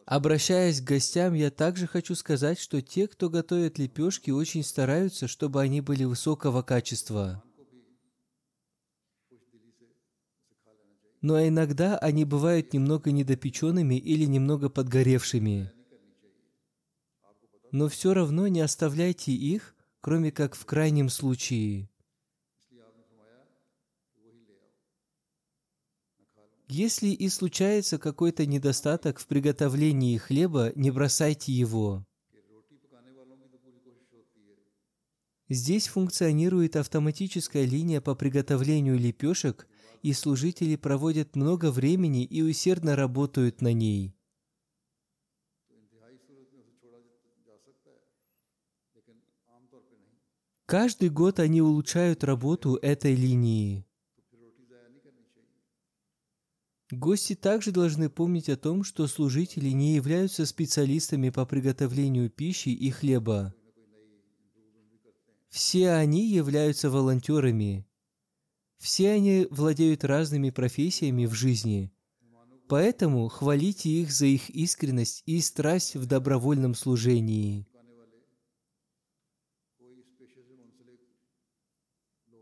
Обращаясь 0.10 0.82
к 0.82 0.86
гостям, 0.86 1.36
я 1.36 1.52
также 1.52 1.86
хочу 1.86 2.16
сказать, 2.16 2.60
что 2.60 2.82
те, 2.82 3.08
кто 3.08 3.30
готовят 3.30 3.78
лепешки, 3.78 4.32
очень 4.32 4.64
стараются, 4.64 5.28
чтобы 5.28 5.62
они 5.62 5.82
были 5.82 6.04
высокого 6.04 6.64
качества. 6.64 7.44
Но 11.22 11.48
иногда 11.48 11.96
они 12.00 12.26
бывают 12.26 12.74
немного 12.74 13.12
недопеченными 13.12 14.00
или 14.00 14.26
немного 14.26 14.70
подгоревшими. 14.70 15.72
Но 17.72 17.88
все 17.88 18.16
равно 18.16 18.48
не 18.48 18.62
оставляйте 18.62 19.32
их, 19.32 19.76
кроме 20.02 20.32
как 20.32 20.56
в 20.56 20.66
крайнем 20.66 21.10
случае. 21.10 21.88
Если 26.72 27.08
и 27.08 27.30
случается 27.30 27.98
какой-то 27.98 28.46
недостаток 28.46 29.18
в 29.18 29.26
приготовлении 29.26 30.18
хлеба, 30.18 30.72
не 30.76 30.92
бросайте 30.92 31.52
его. 31.52 32.06
Здесь 35.50 35.88
функционирует 35.88 36.76
автоматическая 36.76 37.66
линия 37.66 38.02
по 38.02 38.14
приготовлению 38.14 39.00
лепешек, 39.00 39.68
и 40.04 40.14
служители 40.14 40.76
проводят 40.76 41.36
много 41.36 41.72
времени 41.72 42.24
и 42.24 42.44
усердно 42.44 42.96
работают 42.96 43.62
на 43.62 43.74
ней. 43.74 44.16
Каждый 50.68 51.10
год 51.10 51.40
они 51.40 51.64
улучшают 51.64 52.24
работу 52.24 52.76
этой 52.76 53.16
линии. 53.16 53.89
Гости 56.92 57.36
также 57.36 57.72
должны 57.72 58.10
помнить 58.10 58.50
о 58.50 58.58
том, 58.58 58.84
что 58.84 59.06
служители 59.06 59.70
не 59.70 59.94
являются 59.94 60.48
специалистами 60.48 61.30
по 61.30 61.46
приготовлению 61.46 62.32
пищи 62.32 62.70
и 62.70 62.90
хлеба. 62.90 63.54
Все 65.50 65.92
они 65.92 66.28
являются 66.28 66.90
волонтерами. 66.90 67.88
Все 68.80 69.12
они 69.12 69.46
владеют 69.52 70.04
разными 70.04 70.50
профессиями 70.50 71.26
в 71.26 71.34
жизни. 71.34 71.92
Поэтому 72.68 73.28
хвалите 73.28 73.90
их 73.90 74.12
за 74.12 74.26
их 74.26 74.50
искренность 74.50 75.22
и 75.26 75.42
страсть 75.42 75.96
в 75.96 76.08
добровольном 76.08 76.74
служении. 76.74 77.68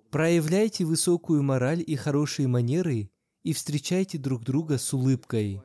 Проявляйте 0.10 0.86
высокую 0.86 1.44
мораль 1.44 1.84
и 1.86 1.96
хорошие 1.98 2.48
манеры– 2.48 3.12
и 3.48 3.54
встречайте 3.54 4.18
друг 4.18 4.44
друга 4.44 4.78
с 4.78 4.94
улыбкой. 4.94 5.62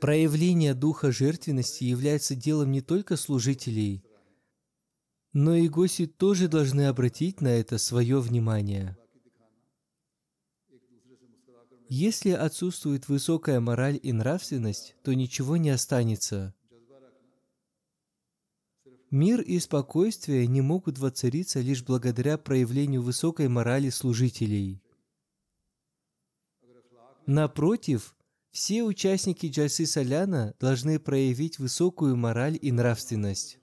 Проявление 0.00 0.74
духа 0.74 1.12
жертвенности 1.12 1.84
является 1.84 2.34
делом 2.34 2.72
не 2.72 2.80
только 2.80 3.16
служителей, 3.16 4.02
но 5.32 5.54
и 5.54 5.68
гости 5.68 6.06
тоже 6.08 6.48
должны 6.48 6.88
обратить 6.88 7.40
на 7.40 7.52
это 7.54 7.78
свое 7.78 8.18
внимание. 8.18 8.96
Если 11.88 12.30
отсутствует 12.30 13.06
высокая 13.06 13.60
мораль 13.60 14.00
и 14.02 14.12
нравственность, 14.12 14.96
то 15.04 15.14
ничего 15.14 15.56
не 15.56 15.70
останется. 15.70 16.52
Мир 19.10 19.40
и 19.40 19.58
спокойствие 19.58 20.46
не 20.46 20.60
могут 20.60 20.98
воцариться 20.98 21.60
лишь 21.60 21.82
благодаря 21.82 22.38
проявлению 22.38 23.02
высокой 23.02 23.48
морали 23.48 23.90
служителей. 23.90 24.80
Напротив, 27.26 28.14
все 28.50 28.82
участники 28.82 29.46
Джальсы 29.46 29.86
Саляна 29.86 30.54
должны 30.60 30.98
проявить 30.98 31.58
высокую 31.58 32.16
мораль 32.16 32.58
и 32.60 32.72
нравственность. 32.72 33.58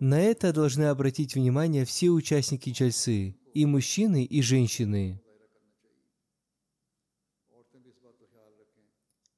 На 0.00 0.20
это 0.20 0.52
должны 0.52 0.84
обратить 0.84 1.34
внимание 1.34 1.84
все 1.84 2.10
участники 2.10 2.70
Джальсы, 2.70 3.36
и 3.54 3.64
мужчины, 3.64 4.24
и 4.24 4.42
женщины. 4.42 5.20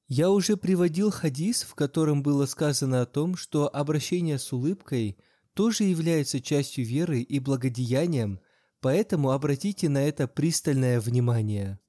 Я 0.09 0.31
уже 0.31 0.57
приводил 0.57 1.11
хадис, 1.11 1.62
в 1.62 1.75
котором 1.75 2.23
было 2.23 2.47
сказано 2.47 3.03
о 3.03 3.07
том, 3.07 3.37
что 3.37 3.69
обращение 3.69 4.38
с 4.38 4.53
улыбкой 4.53 5.19
тоже 5.53 5.85
является 5.85 6.40
частью 6.40 6.85
веры 6.85 7.21
и 7.21 7.40
благодеянием, 7.40 8.40
поэтому 8.81 9.33
обратите 9.33 9.88
на 9.88 10.07
это 10.07 10.29
пристальное 10.29 11.01
внимание. 11.01 11.81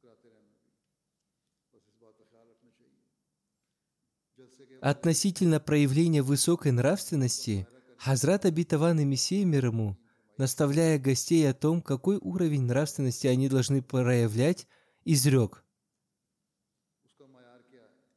Относительно 4.81 5.59
проявления 5.59 6.23
высокой 6.23 6.71
нравственности, 6.71 7.67
Хазрат 7.97 8.45
Абитаван 8.45 8.99
и 8.99 9.05
Мессия 9.05 9.45
мир 9.45 9.67
ему, 9.67 9.97
наставляя 10.37 10.97
гостей 10.97 11.47
о 11.49 11.53
том, 11.53 11.81
какой 11.81 12.17
уровень 12.17 12.63
нравственности 12.63 13.27
они 13.27 13.49
должны 13.49 13.81
проявлять, 13.81 14.67
изрек. 15.03 15.63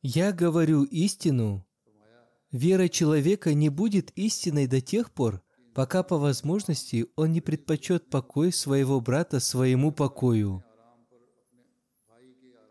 «Я 0.02 0.32
говорю 0.32 0.84
истину. 0.84 1.66
Вера 2.50 2.88
человека 2.88 3.52
не 3.52 3.68
будет 3.68 4.10
истиной 4.16 4.66
до 4.66 4.80
тех 4.80 5.12
пор, 5.12 5.42
пока 5.74 6.02
по 6.02 6.16
возможности 6.16 7.06
он 7.16 7.32
не 7.32 7.40
предпочет 7.40 8.08
покой 8.08 8.50
своего 8.52 9.00
брата 9.00 9.40
своему 9.40 9.92
покою. 9.92 10.64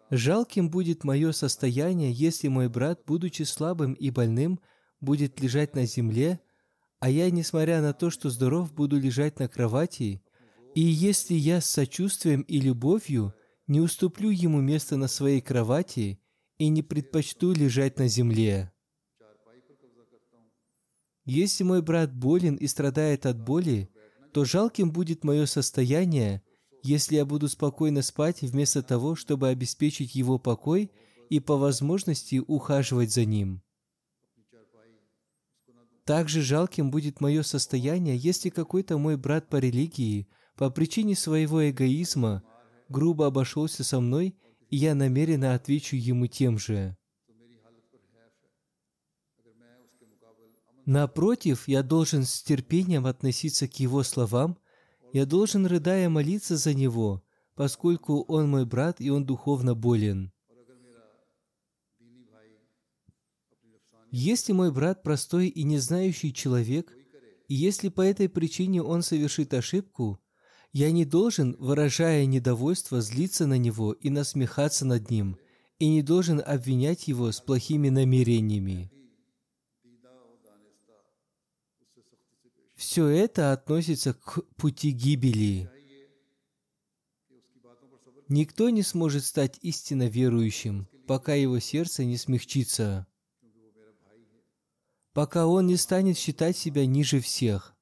Жалким 0.09 0.71
будет 0.71 1.03
мое 1.03 1.31
состояние, 1.31 2.11
если 2.11 2.47
мой 2.47 2.67
брат, 2.67 3.01
будучи 3.05 3.43
слабым 3.43 3.93
и 3.93 4.09
больным, 4.09 4.59
будет 4.99 5.39
лежать 5.39 5.75
на 5.75 5.85
земле, 5.85 6.39
а 6.99 7.11
я, 7.11 7.29
несмотря 7.29 7.81
на 7.81 7.93
то, 7.93 8.09
что 8.09 8.31
здоров, 8.31 8.73
буду 8.73 8.99
лежать 8.99 9.39
на 9.39 9.47
кровати, 9.47 10.23
и 10.73 10.81
если 10.81 11.35
я 11.35 11.61
с 11.61 11.67
сочувствием 11.67 12.41
и 12.41 12.59
любовью 12.59 13.33
не 13.67 13.81
уступлю 13.81 14.31
ему 14.31 14.61
место 14.61 14.97
на 14.97 15.07
своей 15.07 15.41
кровати 15.41 16.19
и 16.59 16.69
не 16.69 16.83
предпочту 16.83 17.53
лежать 17.53 17.97
на 17.97 18.07
земле. 18.07 18.71
Если 21.25 21.63
мой 21.63 21.81
брат 21.81 22.13
болен 22.13 22.55
и 22.55 22.67
страдает 22.67 23.25
от 23.25 23.39
боли, 23.41 23.89
то 24.33 24.45
жалким 24.45 24.91
будет 24.91 25.23
мое 25.23 25.45
состояние, 25.45 26.43
если 26.83 27.15
я 27.15 27.25
буду 27.25 27.47
спокойно 27.47 28.01
спать 28.01 28.41
вместо 28.41 28.83
того, 28.83 29.15
чтобы 29.15 29.47
обеспечить 29.47 30.15
его 30.15 30.37
покой 30.37 30.91
и 31.29 31.39
по 31.39 31.57
возможности 31.57 32.43
ухаживать 32.45 33.11
за 33.11 33.25
ним. 33.25 33.61
Также 36.03 36.41
жалким 36.41 36.89
будет 36.89 37.21
мое 37.21 37.43
состояние, 37.43 38.17
если 38.17 38.49
какой-то 38.49 38.97
мой 38.97 39.15
брат 39.15 39.47
по 39.47 39.57
религии 39.57 40.27
по 40.55 40.69
причине 40.69 41.15
своего 41.15 41.69
эгоизма 41.69 42.43
грубо 42.89 43.27
обошелся 43.27 43.83
со 43.83 43.99
мной, 43.99 44.35
я 44.77 44.95
намеренно 44.95 45.53
отвечу 45.53 45.95
ему 45.95 46.27
тем 46.27 46.57
же. 46.57 46.95
Напротив, 50.85 51.67
я 51.67 51.83
должен 51.83 52.25
с 52.25 52.41
терпением 52.41 53.05
относиться 53.05 53.67
к 53.67 53.79
его 53.79 54.03
словам– 54.03 54.57
я 55.11 55.25
должен, 55.25 55.65
рыдая, 55.65 56.07
молиться 56.07 56.55
за 56.55 56.73
него, 56.73 57.23
поскольку 57.55 58.21
он 58.23 58.49
мой 58.49 58.65
брат 58.65 59.01
и 59.01 59.09
он 59.09 59.25
духовно 59.25 59.73
болен. 59.73 60.31
Если 64.11 64.53
мой 64.53 64.71
брат 64.71 65.03
простой 65.03 65.47
и 65.47 65.63
не 65.63 65.77
знающий 65.79 66.33
человек, 66.33 66.95
и 67.47 67.55
если 67.55 67.89
по 67.89 68.01
этой 68.01 68.29
причине 68.29 68.83
он 68.83 69.01
совершит 69.01 69.53
ошибку, 69.53 70.19
я 70.71 70.91
не 70.91 71.05
должен, 71.05 71.55
выражая 71.59 72.25
недовольство, 72.25 73.01
злиться 73.01 73.47
на 73.47 73.57
него 73.57 73.93
и 73.93 74.09
насмехаться 74.09 74.85
над 74.85 75.09
ним, 75.09 75.37
и 75.79 75.87
не 75.87 76.01
должен 76.01 76.41
обвинять 76.45 77.07
его 77.07 77.31
с 77.31 77.39
плохими 77.39 77.89
намерениями. 77.89 78.91
Все 82.75 83.07
это 83.07 83.51
относится 83.51 84.13
к 84.13 84.41
пути 84.55 84.91
гибели. 84.91 85.69
Никто 88.29 88.69
не 88.69 88.83
сможет 88.83 89.25
стать 89.25 89.57
истинно 89.61 90.07
верующим, 90.07 90.87
пока 91.07 91.33
его 91.33 91.59
сердце 91.59 92.05
не 92.05 92.15
смягчится, 92.15 93.07
пока 95.13 95.47
он 95.47 95.65
не 95.65 95.77
станет 95.77 96.17
считать 96.17 96.55
себя 96.55 96.85
ниже 96.85 97.19
всех, 97.19 97.75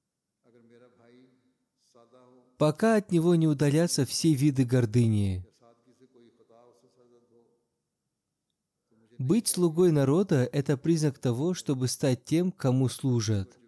пока 2.58 2.96
от 2.96 3.12
него 3.12 3.36
не 3.36 3.48
удалятся 3.48 4.06
все 4.06 4.34
виды 4.34 4.66
гордыни. 4.66 5.46
Быть 9.18 9.48
слугой 9.48 9.92
народа– 9.92 10.48
это 10.54 10.78
признак 10.78 11.18
того, 11.18 11.54
чтобы 11.54 11.88
стать 11.88 12.24
тем, 12.26 12.52
кому 12.52 12.88
служат– 12.88 13.58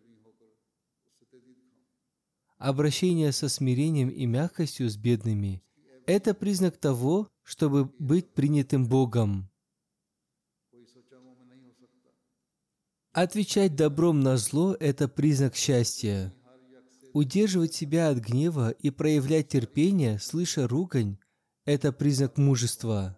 обращение 2.60 3.32
со 3.32 3.50
смирением 3.50 4.10
и 4.10 4.26
мягкостью 4.26 4.90
с 4.90 4.98
бедными– 4.98 5.64
это 6.06 6.34
признак 6.34 6.78
того, 6.78 7.30
чтобы 7.44 7.86
быть 7.98 8.30
принятым 8.34 8.88
Богом. 8.88 9.50
Отвечать 13.12 13.76
добром 13.76 14.20
на 14.20 14.38
зло– 14.38 14.76
это 14.80 15.08
признак 15.08 15.56
счастья. 15.56 16.34
Удерживать 17.14 17.74
себя 17.74 18.10
от 18.10 18.20
гнева 18.20 18.70
и 18.72 18.90
проявлять 18.90 19.48
терпение, 19.48 20.20
слыша 20.20 20.68
ругань– 20.68 21.18
это 21.66 21.92
признак 21.92 22.38
мужества. 22.38 23.18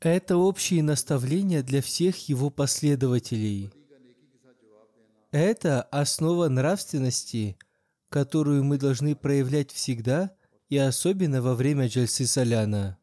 Это 0.00 0.36
общие 0.36 0.82
наставления 0.82 1.62
для 1.62 1.80
всех 1.80 2.28
его 2.28 2.50
последователей. 2.50 3.72
Это 5.30 5.82
основа 5.82 6.48
нравственности, 6.48 7.56
которую 8.08 8.64
мы 8.64 8.78
должны 8.78 9.14
проявлять 9.14 9.70
всегда 9.70 10.34
и 10.68 10.76
особенно 10.76 11.40
во 11.40 11.54
время 11.54 11.86
Джальсы 11.86 12.26
Саляна. 12.26 12.98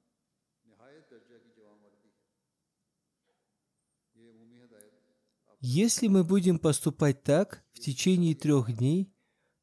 Если 5.60 6.08
мы 6.08 6.24
будем 6.24 6.60
поступать 6.60 7.24
так 7.24 7.64
в 7.74 7.80
течение 7.80 8.36
трех 8.36 8.76
дней, 8.76 9.14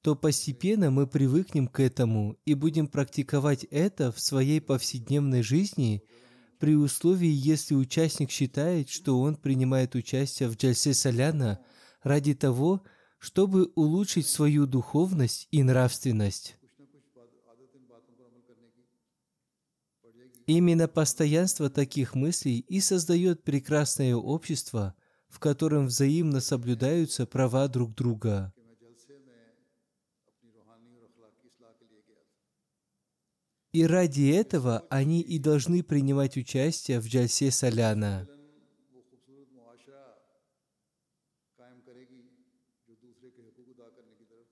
то 0.02 0.14
постепенно 0.14 0.90
мы 0.90 1.06
привыкнем 1.06 1.66
к 1.68 1.80
этому 1.80 2.38
и 2.44 2.54
будем 2.54 2.86
практиковать 2.86 3.64
это 3.64 4.12
в 4.12 4.20
своей 4.20 4.60
повседневной 4.60 5.42
жизни– 5.42 6.02
при 6.58 6.74
условии, 6.74 7.30
если 7.30 7.74
участник 7.74 8.30
считает, 8.30 8.88
что 8.88 9.20
он 9.20 9.36
принимает 9.36 9.94
участие 9.94 10.48
в 10.48 10.56
джальсе 10.56 10.94
саляна 10.94 11.60
ради 12.02 12.34
того, 12.34 12.82
чтобы 13.18 13.72
улучшить 13.74 14.26
свою 14.26 14.66
духовность 14.66 15.48
и 15.50 15.62
нравственность. 15.62 16.56
Именно 20.46 20.86
постоянство 20.86 21.68
таких 21.68 22.14
мыслей 22.14 22.60
и 22.60 22.80
создает 22.80 23.42
прекрасное 23.42 24.14
общество, 24.14 24.94
в 25.36 25.38
котором 25.38 25.84
взаимно 25.84 26.40
соблюдаются 26.40 27.26
права 27.26 27.68
друг 27.68 27.94
друга. 27.94 28.54
И 33.70 33.86
ради 33.86 34.30
этого 34.30 34.86
они 34.88 35.20
и 35.20 35.38
должны 35.38 35.82
принимать 35.82 36.38
участие 36.38 37.00
в 37.00 37.06
Джальсе 37.06 37.50
Саляна. 37.50 38.26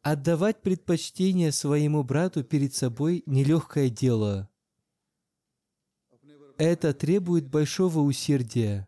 Отдавать 0.02 0.60
предпочтение 0.60 1.50
своему 1.50 2.02
брату 2.02 2.44
перед 2.44 2.74
собой– 2.74 3.22
нелегкое 3.26 3.88
дело. 3.88 4.50
Это 6.58 6.92
требует 6.92 7.48
большого 7.48 8.00
усердия. 8.00 8.86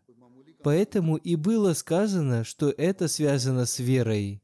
Поэтому 0.67 1.15
и 1.15 1.37
было 1.37 1.71
сказано, 1.71 2.43
что 2.43 2.69
это 2.77 3.07
связано 3.07 3.65
с 3.65 3.79
верой. 3.79 4.43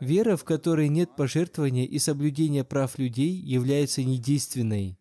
Вера, 0.00 0.36
в 0.36 0.42
которой 0.42 0.88
нет 0.88 1.14
пожертвования 1.14 1.86
и 1.86 2.00
соблюдения 2.00 2.64
прав 2.64 2.98
людей, 2.98 3.30
является 3.30 4.02
недейственной. 4.02 4.98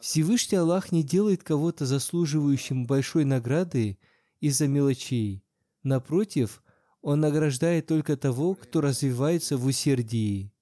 Всевышний 0.00 0.58
Аллах 0.58 0.90
не 0.90 1.04
делает 1.04 1.44
кого-то 1.44 1.86
заслуживающим 1.86 2.88
большой 2.88 3.24
награды 3.24 4.00
из-за 4.40 4.66
мелочей. 4.66 5.44
Напротив, 5.84 6.60
Он 7.02 7.20
награждает 7.20 7.86
только 7.86 8.16
того, 8.16 8.56
кто 8.56 8.80
развивается 8.80 9.56
в 9.58 9.64
усердии. 9.64 10.55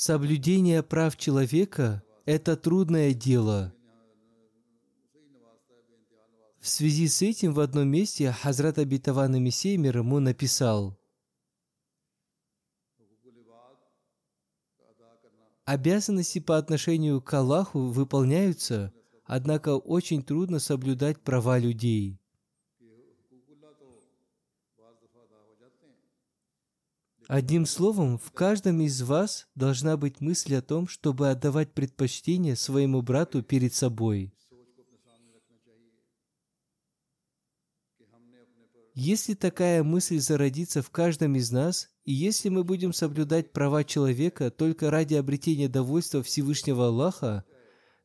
Соблюдение 0.00 0.84
прав 0.84 1.16
человека– 1.16 2.04
это 2.24 2.56
трудное 2.56 3.12
дело. 3.12 3.74
В 6.60 6.68
связи 6.68 7.08
с 7.08 7.20
этим 7.20 7.52
в 7.52 7.58
одном 7.58 7.88
месте 7.88 8.30
Хазрат 8.30 8.78
Абитаван 8.78 9.42
Мессия 9.42 9.76
мир 9.76 9.98
ему 9.98 10.20
написал 10.20 10.96
Обязанности 15.64 16.38
по 16.38 16.58
отношению 16.58 17.20
к 17.20 17.34
Аллаху 17.34 17.88
выполняются, 17.88 18.92
однако 19.24 19.78
очень 19.78 20.22
трудно 20.22 20.60
соблюдать 20.60 21.20
права 21.24 21.58
людей. 21.58 22.17
Одним 27.28 27.66
словом, 27.66 28.16
в 28.16 28.32
каждом 28.32 28.80
из 28.80 29.02
вас 29.02 29.48
должна 29.54 29.98
быть 29.98 30.22
мысль 30.22 30.54
о 30.54 30.62
том, 30.62 30.88
чтобы 30.88 31.28
отдавать 31.28 31.74
предпочтение 31.74 32.56
своему 32.56 33.02
брату 33.02 33.42
перед 33.42 33.74
собой. 33.74 34.32
Если 38.94 39.34
такая 39.34 39.84
мысль 39.84 40.18
зародится 40.20 40.80
в 40.82 40.88
каждом 40.88 41.36
из 41.36 41.52
нас, 41.52 41.90
и 42.06 42.14
если 42.14 42.48
мы 42.48 42.64
будем 42.64 42.94
соблюдать 42.94 43.52
права 43.52 43.84
человека 43.84 44.50
только 44.50 44.90
ради 44.90 45.14
обретения 45.14 45.68
довольства 45.68 46.22
Всевышнего 46.22 46.86
Аллаха, 46.86 47.44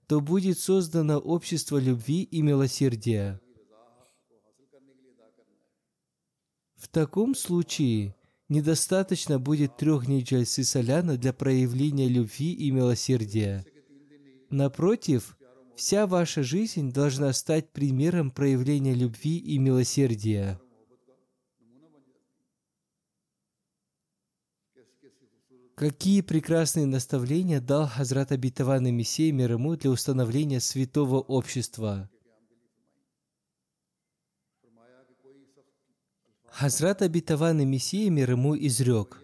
то 0.06 0.20
будет 0.20 0.60
создано 0.60 1.18
общество 1.18 1.78
любви 1.78 2.24
и 2.24 2.42
милосердия. 2.42 3.40
В 6.76 6.90
таком 6.90 7.34
случае 7.36 8.16
недостаточно 8.50 9.40
будет 9.40 9.78
трех 9.78 10.06
дней 10.06 10.24
джальсы 10.24 10.64
соляна 10.64 11.18
для 11.18 11.34
проявления 11.34 12.08
любви 12.08 12.54
и 12.54 12.72
милосердия. 12.72 13.66
Напротив, 14.50 15.38
вся 15.76 16.06
ваша 16.08 16.44
жизнь 16.44 16.92
должна 16.92 17.34
стать 17.34 17.72
примером 17.72 18.32
проявления 18.32 18.94
любви 18.94 19.38
и 19.38 19.58
милосердия. 19.58 20.60
Какие 25.76 26.22
прекрасные 26.22 26.86
наставления 26.86 27.60
дал 27.60 27.88
Хазрат 27.88 28.32
Абитаван 28.32 28.86
и 28.86 28.92
Мессия 28.92 29.34
мир 29.34 29.54
ему 29.54 29.76
для 29.76 29.90
установления 29.90 30.60
святого 30.60 31.20
общества. 31.20 32.10
Хазрат 36.54 37.02
и 37.02 37.10
Мессия 37.66 38.12
мир 38.12 38.30
ему 38.32 38.56
изрек. 38.56 39.20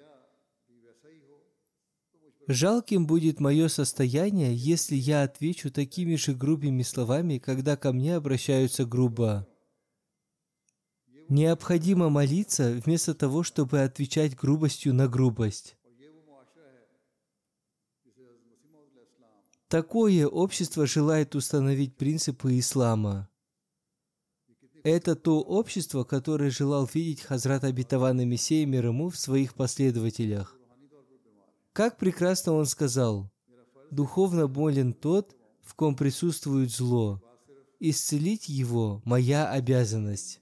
Жалким 2.47 3.05
будет 3.05 3.39
мое 3.39 3.67
состояние, 3.67 4.55
если 4.55 4.95
я 4.95 5.21
отвечу 5.21 5.69
такими 5.69 6.15
же 6.15 6.33
грубыми 6.33 6.81
словами, 6.81 7.37
когда 7.37 7.77
ко 7.77 7.93
мне 7.93 8.15
обращаются 8.15 8.83
грубо. 8.83 9.47
Необходимо 11.29 12.09
молиться 12.09 12.71
вместо 12.71 13.13
того, 13.13 13.43
чтобы 13.43 13.83
отвечать 13.83 14.35
грубостью 14.35 14.95
на 14.95 15.07
грубость. 15.07 15.77
Такое 19.67 20.27
общество 20.27 20.87
желает 20.87 21.35
установить 21.35 21.95
принципы 21.95 22.57
ислама. 22.57 23.29
Это 24.83 25.15
то 25.15 25.41
общество, 25.41 26.03
которое 26.03 26.49
желал 26.49 26.89
видеть 26.93 27.21
Хазрат 27.21 27.63
Абитаван 27.63 28.17
Мессия 28.27 28.65
мир 28.65 28.87
ему 28.87 29.09
в 29.09 29.17
своих 29.17 29.53
последователях. 29.55 30.55
Как 31.73 31.97
прекрасно 31.97 32.53
он 32.53 32.65
сказал, 32.65 33.31
«Духовно 33.91 34.47
болен 34.47 34.93
тот, 34.93 35.35
в 35.61 35.73
ком 35.75 35.95
присутствует 35.95 36.71
зло. 36.71 37.21
Исцелить 37.79 38.49
его– 38.49 39.01
моя 39.05 39.49
обязанность». 39.49 40.41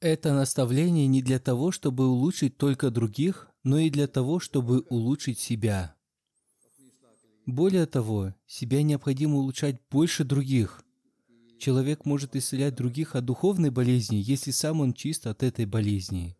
Это 0.00 0.34
наставление 0.34 1.06
не 1.06 1.22
для 1.22 1.38
того, 1.38 1.72
чтобы 1.72 2.06
улучшить 2.06 2.58
только 2.58 2.90
других, 2.90 3.48
но 3.62 3.78
и 3.78 3.88
для 3.88 4.06
того, 4.06 4.38
чтобы 4.38 4.80
улучшить 4.90 5.38
себя. 5.38 5.96
Более 7.46 7.86
того, 7.86 8.34
себя 8.46 8.82
необходимо 8.82 9.36
улучшать 9.36 9.80
больше 9.90 10.24
других. 10.24 10.82
Человек 11.58 12.04
может 12.04 12.36
исцелять 12.36 12.74
других 12.74 13.14
от 13.14 13.26
духовной 13.26 13.70
болезни, 13.70 14.16
если 14.16 14.50
сам 14.50 14.80
он 14.80 14.94
чист 14.94 15.26
от 15.26 15.42
этой 15.42 15.66
болезни. 15.66 16.36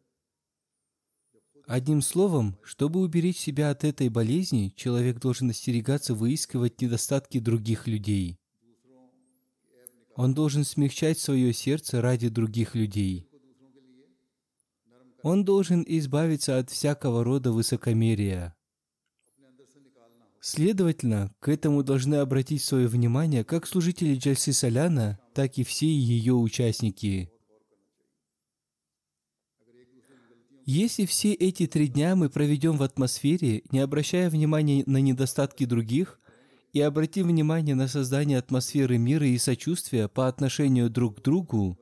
Одним 1.66 2.02
словом, 2.02 2.58
чтобы 2.62 3.00
уберечь 3.00 3.38
себя 3.38 3.70
от 3.70 3.84
этой 3.84 4.08
болезни, 4.08 4.72
человек 4.76 5.18
должен 5.18 5.50
остерегаться 5.50 6.14
выискивать 6.14 6.80
недостатки 6.80 7.38
других 7.38 7.86
людей. 7.86 8.38
Он 10.14 10.34
должен 10.34 10.64
смягчать 10.64 11.18
свое 11.18 11.52
сердце 11.52 12.00
ради 12.00 12.28
других 12.28 12.74
людей. 12.74 13.28
Он 15.22 15.44
должен 15.44 15.84
избавиться 15.86 16.58
от 16.58 16.70
всякого 16.70 17.24
рода 17.24 17.50
высокомерия. 17.50 18.54
Следовательно, 20.46 21.34
к 21.40 21.48
этому 21.48 21.82
должны 21.82 22.16
обратить 22.16 22.62
свое 22.62 22.86
внимание 22.86 23.44
как 23.44 23.66
служители 23.66 24.14
Джальсы 24.14 24.52
Соляна, 24.52 25.18
так 25.32 25.56
и 25.56 25.64
все 25.64 25.86
ее 25.86 26.34
участники. 26.34 27.30
Если 30.66 31.06
все 31.06 31.32
эти 31.32 31.66
три 31.66 31.88
дня 31.88 32.14
мы 32.14 32.28
проведем 32.28 32.76
в 32.76 32.82
атмосфере, 32.82 33.62
не 33.70 33.78
обращая 33.78 34.28
внимания 34.28 34.84
на 34.84 34.98
недостатки 34.98 35.64
других, 35.64 36.20
и 36.74 36.80
обратим 36.82 37.28
внимание 37.28 37.74
на 37.74 37.88
создание 37.88 38.36
атмосферы 38.36 38.98
мира 38.98 39.26
и 39.26 39.38
сочувствия 39.38 40.08
по 40.08 40.28
отношению 40.28 40.90
друг 40.90 41.20
к 41.20 41.22
другу, 41.22 41.78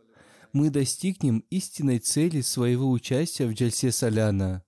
мы 0.53 0.71
достигнем 0.71 1.43
истинной 1.51 1.99
цели 1.99 2.43
своего 2.43 2.93
участия 2.93 3.49
в 3.49 3.55
Джальсе 3.55 3.91
Соляна. 3.91 4.63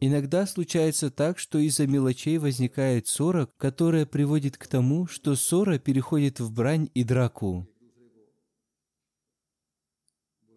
Иногда 0.00 0.46
случается 0.46 1.10
так, 1.10 1.38
что 1.38 1.58
из-за 1.58 1.86
мелочей 1.86 2.38
возникает 2.38 3.06
ссора, 3.06 3.48
которая 3.56 4.04
приводит 4.04 4.58
к 4.58 4.66
тому, 4.66 5.06
что 5.06 5.34
ссора 5.34 5.78
переходит 5.78 6.38
в 6.38 6.52
брань 6.52 6.90
и 6.94 7.02
драку. 7.02 7.66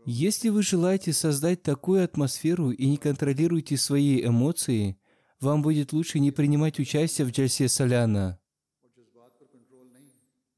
Если 0.05 0.49
вы 0.49 0.63
желаете 0.63 1.13
создать 1.13 1.61
такую 1.61 2.03
атмосферу 2.03 2.71
и 2.71 2.85
не 2.87 2.97
контролируете 2.97 3.77
свои 3.77 4.25
эмоции, 4.25 4.97
вам 5.39 5.61
будет 5.61 5.93
лучше 5.93 6.19
не 6.19 6.31
принимать 6.31 6.79
участие 6.79 7.25
в 7.25 7.31
Джальсе 7.31 7.69
Соляна. 7.69 8.39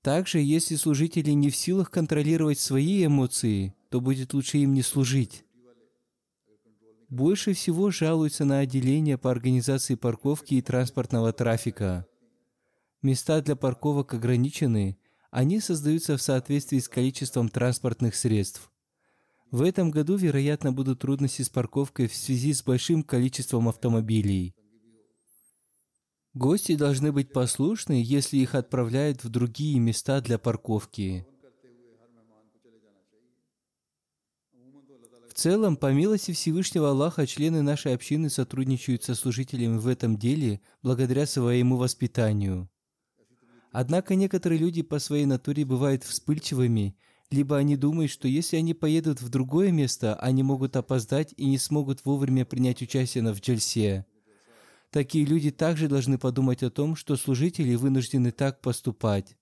Также, 0.02 0.40
если 0.40 0.76
служители 0.76 1.32
не 1.32 1.52
в 1.52 1.56
силах 1.56 1.92
контролировать 1.92 2.60
свои 2.60 3.06
эмоции, 3.06 3.76
то 3.90 4.02
будет 4.02 4.34
лучше 4.34 4.58
им 4.58 4.74
не 4.74 4.82
служить. 4.82 5.44
Больше 7.12 7.52
всего 7.52 7.92
жалуются 7.92 8.46
на 8.46 8.60
отделение 8.60 9.18
по 9.18 9.30
организации 9.32 9.96
парковки 9.96 10.54
и 10.54 10.62
транспортного 10.62 11.34
трафика. 11.34 12.08
Места 13.02 13.42
для 13.42 13.58
парковок 13.58 14.14
ограничены, 14.14 14.98
они 15.30 15.60
создаются 15.60 16.16
в 16.16 16.22
соответствии 16.22 16.80
с 16.80 16.88
количеством 16.88 17.50
транспортных 17.50 18.16
средств. 18.16 18.72
В 19.52 19.62
этом 19.62 19.92
году, 19.92 20.16
вероятно, 20.16 20.72
будут 20.72 21.00
трудности 21.00 21.42
с 21.42 21.50
парковкой 21.50 22.08
в 22.08 22.16
связи 22.16 22.54
с 22.54 22.64
большим 22.64 23.04
количеством 23.04 23.68
автомобилей. 23.68 24.56
Гости 26.34 26.78
должны 26.78 27.12
быть 27.12 27.34
послушны, 27.34 28.02
если 28.02 28.38
их 28.38 28.56
отправляют 28.56 29.26
в 29.26 29.28
другие 29.28 29.78
места 29.80 30.22
для 30.22 30.38
парковки. 30.38 31.28
Целом, 35.42 35.76
по 35.76 35.92
милости 35.92 36.34
Всевышнего 36.34 36.92
Аллаха, 36.92 37.26
члены 37.26 37.64
нашей 37.64 37.96
общины 37.96 38.30
сотрудничают 38.30 39.04
со 39.04 39.16
служителями 39.16 39.80
в 39.80 39.88
этом 39.88 40.16
деле 40.16 40.62
благодаря 40.84 41.26
своему 41.26 41.78
воспитанию. 41.78 42.70
Однако 43.72 44.14
некоторые 44.14 44.60
люди 44.60 44.84
по 44.84 45.00
своей 45.00 45.26
натуре 45.26 45.66
бывают 45.66 46.04
вспыльчивыми, 46.04 46.96
либо 47.32 47.58
они 47.58 47.76
думают, 47.76 48.12
что 48.12 48.28
если 48.28 48.58
они 48.58 48.76
поедут 48.76 49.20
в 49.20 49.30
другое 49.30 49.72
место, 49.72 50.14
они 50.16 50.44
могут 50.44 50.76
опоздать 50.76 51.34
и 51.38 51.48
не 51.48 51.58
смогут 51.58 52.06
вовремя 52.06 52.46
принять 52.46 52.84
участие 52.84 53.24
в 53.34 53.40
джельсе. 53.40 54.06
Такие 54.92 55.26
люди 55.26 55.50
также 55.50 55.88
должны 55.88 56.20
подумать 56.20 56.62
о 56.62 56.70
том, 56.70 56.96
что 56.96 57.16
служители 57.16 57.74
вынуждены 57.74 58.32
так 58.32 58.62
поступать. 58.62 59.36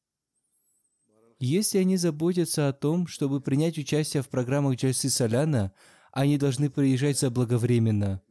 Если 1.39 1.77
они 1.77 1.95
заботятся 1.95 2.67
о 2.67 2.73
том, 2.73 3.07
чтобы 3.07 3.39
принять 3.39 3.77
участие 3.77 4.21
в 4.21 4.27
программах 4.27 4.75
Джальсы 4.75 5.09
Соляна, 5.09 5.71
они 6.11 6.37
должны 6.37 6.69
приезжать 6.69 7.17
заблаговременно. 7.17 8.21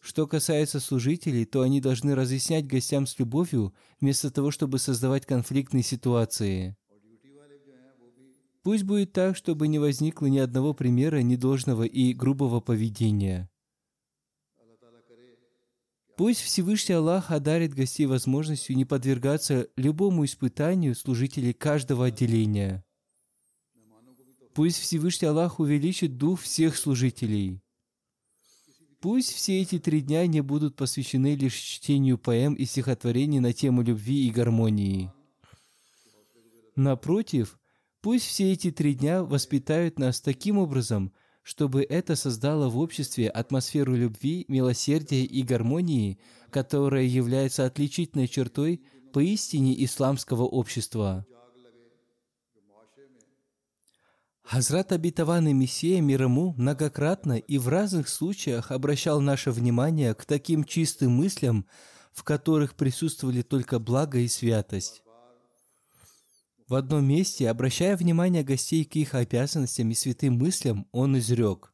Что 0.00 0.26
касается 0.26 0.80
служителей, 0.80 1.44
то 1.44 1.60
они 1.60 1.80
должны 1.80 2.14
разъяснять 2.14 2.66
гостям 2.66 3.06
с 3.06 3.18
любовью, 3.18 3.74
вместо 4.00 4.30
того, 4.30 4.50
чтобы 4.50 4.78
создавать 4.78 5.26
конфликтные 5.26 5.82
ситуации. 5.82 6.76
Пусть 8.62 8.84
будет 8.84 9.12
так, 9.12 9.36
чтобы 9.36 9.68
не 9.68 9.78
возникло 9.78 10.26
ни 10.26 10.38
одного 10.38 10.72
примера 10.72 11.20
недолжного 11.20 11.82
и 11.82 12.14
грубого 12.14 12.60
поведения. 12.60 13.50
Пусть 16.16 16.42
Всевышний 16.42 16.94
Аллах 16.94 17.30
одарит 17.30 17.74
гостей 17.74 18.06
возможностью 18.06 18.76
не 18.76 18.84
подвергаться 18.84 19.68
любому 19.76 20.24
испытанию 20.24 20.94
служителей 20.94 21.54
каждого 21.54 22.06
отделения. 22.06 22.84
Пусть 24.54 24.78
Всевышний 24.78 25.28
Аллах 25.28 25.58
увеличит 25.58 26.18
дух 26.18 26.42
всех 26.42 26.76
служителей. 26.76 27.62
Пусть 29.00 29.32
все 29.32 29.60
эти 29.60 29.78
три 29.78 30.00
дня 30.00 30.26
не 30.26 30.42
будут 30.42 30.76
посвящены 30.76 31.34
лишь 31.34 31.54
чтению 31.54 32.18
поэм 32.18 32.54
и 32.54 32.66
стихотворений 32.66 33.40
на 33.40 33.52
тему 33.52 33.82
любви 33.82 34.28
и 34.28 34.30
гармонии. 34.30 35.10
Напротив, 36.76 37.58
пусть 38.00 38.26
все 38.26 38.52
эти 38.52 38.70
три 38.70 38.94
дня 38.94 39.24
воспитают 39.24 39.98
нас 39.98 40.20
таким 40.20 40.58
образом, 40.58 41.12
чтобы 41.42 41.82
это 41.82 42.16
создало 42.16 42.68
в 42.68 42.78
обществе 42.78 43.28
атмосферу 43.28 43.94
любви, 43.94 44.44
милосердия 44.48 45.24
и 45.24 45.42
гармонии, 45.42 46.18
которая 46.50 47.04
является 47.04 47.66
отличительной 47.66 48.28
чертой 48.28 48.82
поистине 49.12 49.84
исламского 49.84 50.44
общества. 50.44 51.26
Хазрат 54.44 54.92
обетованный 54.92 55.52
Мессия 55.52 56.00
мир 56.00 56.24
ему 56.24 56.52
многократно 56.58 57.38
и 57.38 57.58
в 57.58 57.68
разных 57.68 58.08
случаях 58.08 58.70
обращал 58.70 59.20
наше 59.20 59.50
внимание 59.50 60.14
к 60.14 60.24
таким 60.24 60.64
чистым 60.64 61.12
мыслям, 61.12 61.66
в 62.12 62.22
которых 62.24 62.74
присутствовали 62.74 63.42
только 63.42 63.78
благо 63.78 64.18
и 64.18 64.28
святость. 64.28 65.01
В 66.72 66.74
одном 66.74 67.04
месте, 67.04 67.50
обращая 67.50 67.98
внимание 67.98 68.42
гостей 68.42 68.86
к 68.86 68.96
их 68.96 69.14
обязанностям 69.14 69.90
и 69.90 69.94
святым 69.94 70.38
мыслям, 70.38 70.86
он 70.90 71.18
изрек. 71.18 71.70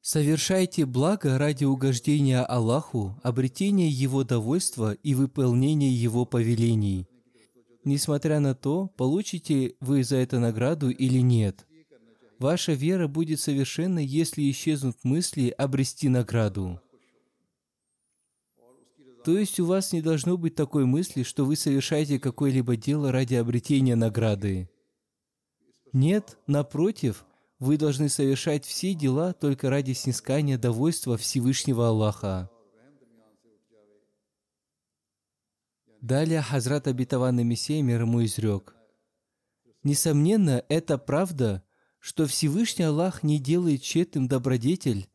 «Совершайте 0.00 0.86
благо 0.86 1.38
ради 1.38 1.64
угождения 1.64 2.38
Аллаху, 2.38 3.18
обретения 3.24 3.88
Его 3.88 4.22
довольства 4.22 4.92
и 4.92 5.16
выполнения 5.16 5.90
Его 5.90 6.24
повелений. 6.24 7.08
Несмотря 7.82 8.38
на 8.38 8.54
то, 8.54 8.86
получите 8.96 9.74
вы 9.80 10.04
за 10.04 10.18
это 10.18 10.38
награду 10.38 10.88
или 10.88 11.18
нет. 11.18 11.66
Ваша 12.38 12.74
вера 12.74 13.08
будет 13.08 13.40
совершенна, 13.40 13.98
если 13.98 14.48
исчезнут 14.48 14.98
мысли 15.02 15.48
обрести 15.48 16.08
награду. 16.08 16.80
То 19.24 19.38
есть 19.38 19.60
у 19.60 19.66
вас 19.66 19.92
не 19.92 20.02
должно 20.02 20.36
быть 20.36 20.54
такой 20.56 20.84
мысли, 20.84 21.22
что 21.22 21.44
вы 21.44 21.54
совершаете 21.54 22.18
какое-либо 22.18 22.76
дело 22.76 23.12
ради 23.12 23.34
обретения 23.36 23.94
награды. 23.94 24.68
Нет, 25.92 26.38
напротив, 26.46 27.24
вы 27.60 27.76
должны 27.76 28.08
совершать 28.08 28.64
все 28.64 28.94
дела 28.94 29.32
только 29.32 29.70
ради 29.70 29.92
снискания 29.92 30.58
довольства 30.58 31.16
Всевышнего 31.16 31.88
Аллаха. 31.88 32.50
Далее 36.00 36.42
Хазрат 36.42 36.88
обетованный 36.88 37.44
Мессия 37.44 37.80
мир 37.80 38.00
ему 38.00 38.24
изрек. 38.24 38.74
Несомненно, 39.84 40.64
это 40.68 40.98
правда, 40.98 41.62
что 42.00 42.26
Всевышний 42.26 42.86
Аллах 42.86 43.22
не 43.22 43.38
делает 43.38 43.82
тщетным 43.82 44.26
добродетель, 44.26 45.08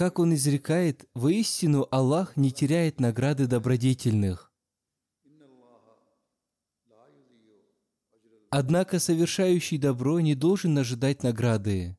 как 0.00 0.18
он 0.18 0.32
изрекает, 0.32 1.04
воистину 1.12 1.86
Аллах 1.90 2.34
не 2.38 2.50
теряет 2.50 3.00
награды 3.00 3.46
добродетельных. 3.46 4.50
Однако 8.48 8.98
совершающий 8.98 9.76
добро 9.76 10.20
не 10.20 10.34
должен 10.34 10.78
ожидать 10.78 11.22
награды. 11.22 11.98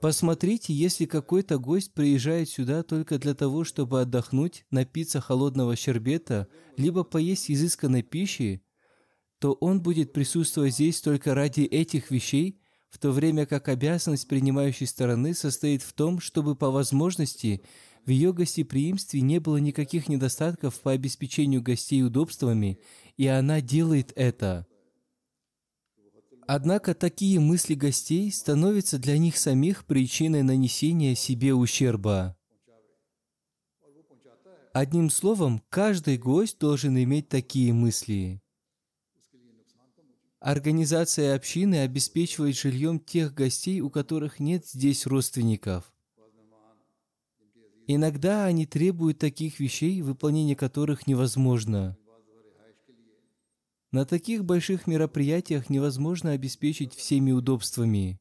Посмотрите, 0.00 0.72
если 0.72 1.04
какой-то 1.04 1.58
гость 1.58 1.92
приезжает 1.92 2.48
сюда 2.48 2.84
только 2.84 3.18
для 3.18 3.34
того, 3.34 3.64
чтобы 3.64 4.00
отдохнуть, 4.00 4.64
напиться 4.70 5.20
холодного 5.20 5.76
щербета, 5.76 6.48
либо 6.78 7.04
поесть 7.04 7.50
изысканной 7.50 8.02
пищи, 8.02 8.62
то 9.40 9.52
он 9.52 9.82
будет 9.82 10.14
присутствовать 10.14 10.72
здесь 10.72 11.02
только 11.02 11.34
ради 11.34 11.60
этих 11.60 12.10
вещей, 12.10 12.62
в 12.90 12.98
то 12.98 13.12
время 13.12 13.46
как 13.46 13.68
обязанность 13.68 14.28
принимающей 14.28 14.86
стороны 14.86 15.32
состоит 15.32 15.82
в 15.82 15.92
том, 15.92 16.20
чтобы 16.20 16.56
по 16.56 16.70
возможности 16.70 17.62
в 18.04 18.10
ее 18.10 18.32
гостеприимстве 18.32 19.20
не 19.20 19.38
было 19.38 19.58
никаких 19.58 20.08
недостатков 20.08 20.80
по 20.80 20.90
обеспечению 20.90 21.62
гостей 21.62 22.02
удобствами, 22.02 22.80
и 23.16 23.26
она 23.26 23.60
делает 23.60 24.12
это. 24.16 24.66
Однако 26.46 26.94
такие 26.94 27.38
мысли 27.38 27.74
гостей 27.74 28.32
становятся 28.32 28.98
для 28.98 29.18
них 29.18 29.36
самих 29.36 29.84
причиной 29.84 30.42
нанесения 30.42 31.14
себе 31.14 31.54
ущерба. 31.54 32.36
Одним 34.72 35.10
словом, 35.10 35.62
каждый 35.68 36.16
гость 36.16 36.58
должен 36.58 37.00
иметь 37.00 37.28
такие 37.28 37.72
мысли. 37.72 38.40
Организация 40.40 41.34
общины 41.34 41.82
обеспечивает 41.82 42.56
жильем 42.56 42.98
тех 42.98 43.34
гостей, 43.34 43.82
у 43.82 43.90
которых 43.90 44.40
нет 44.40 44.66
здесь 44.66 45.06
родственников. 45.06 45.92
Иногда 47.86 48.46
они 48.46 48.64
требуют 48.64 49.18
таких 49.18 49.60
вещей, 49.60 50.00
выполнение 50.00 50.56
которых 50.56 51.06
невозможно. 51.06 51.98
На 53.92 54.06
таких 54.06 54.44
больших 54.46 54.86
мероприятиях 54.86 55.68
невозможно 55.68 56.30
обеспечить 56.30 56.94
всеми 56.94 57.32
удобствами. 57.32 58.18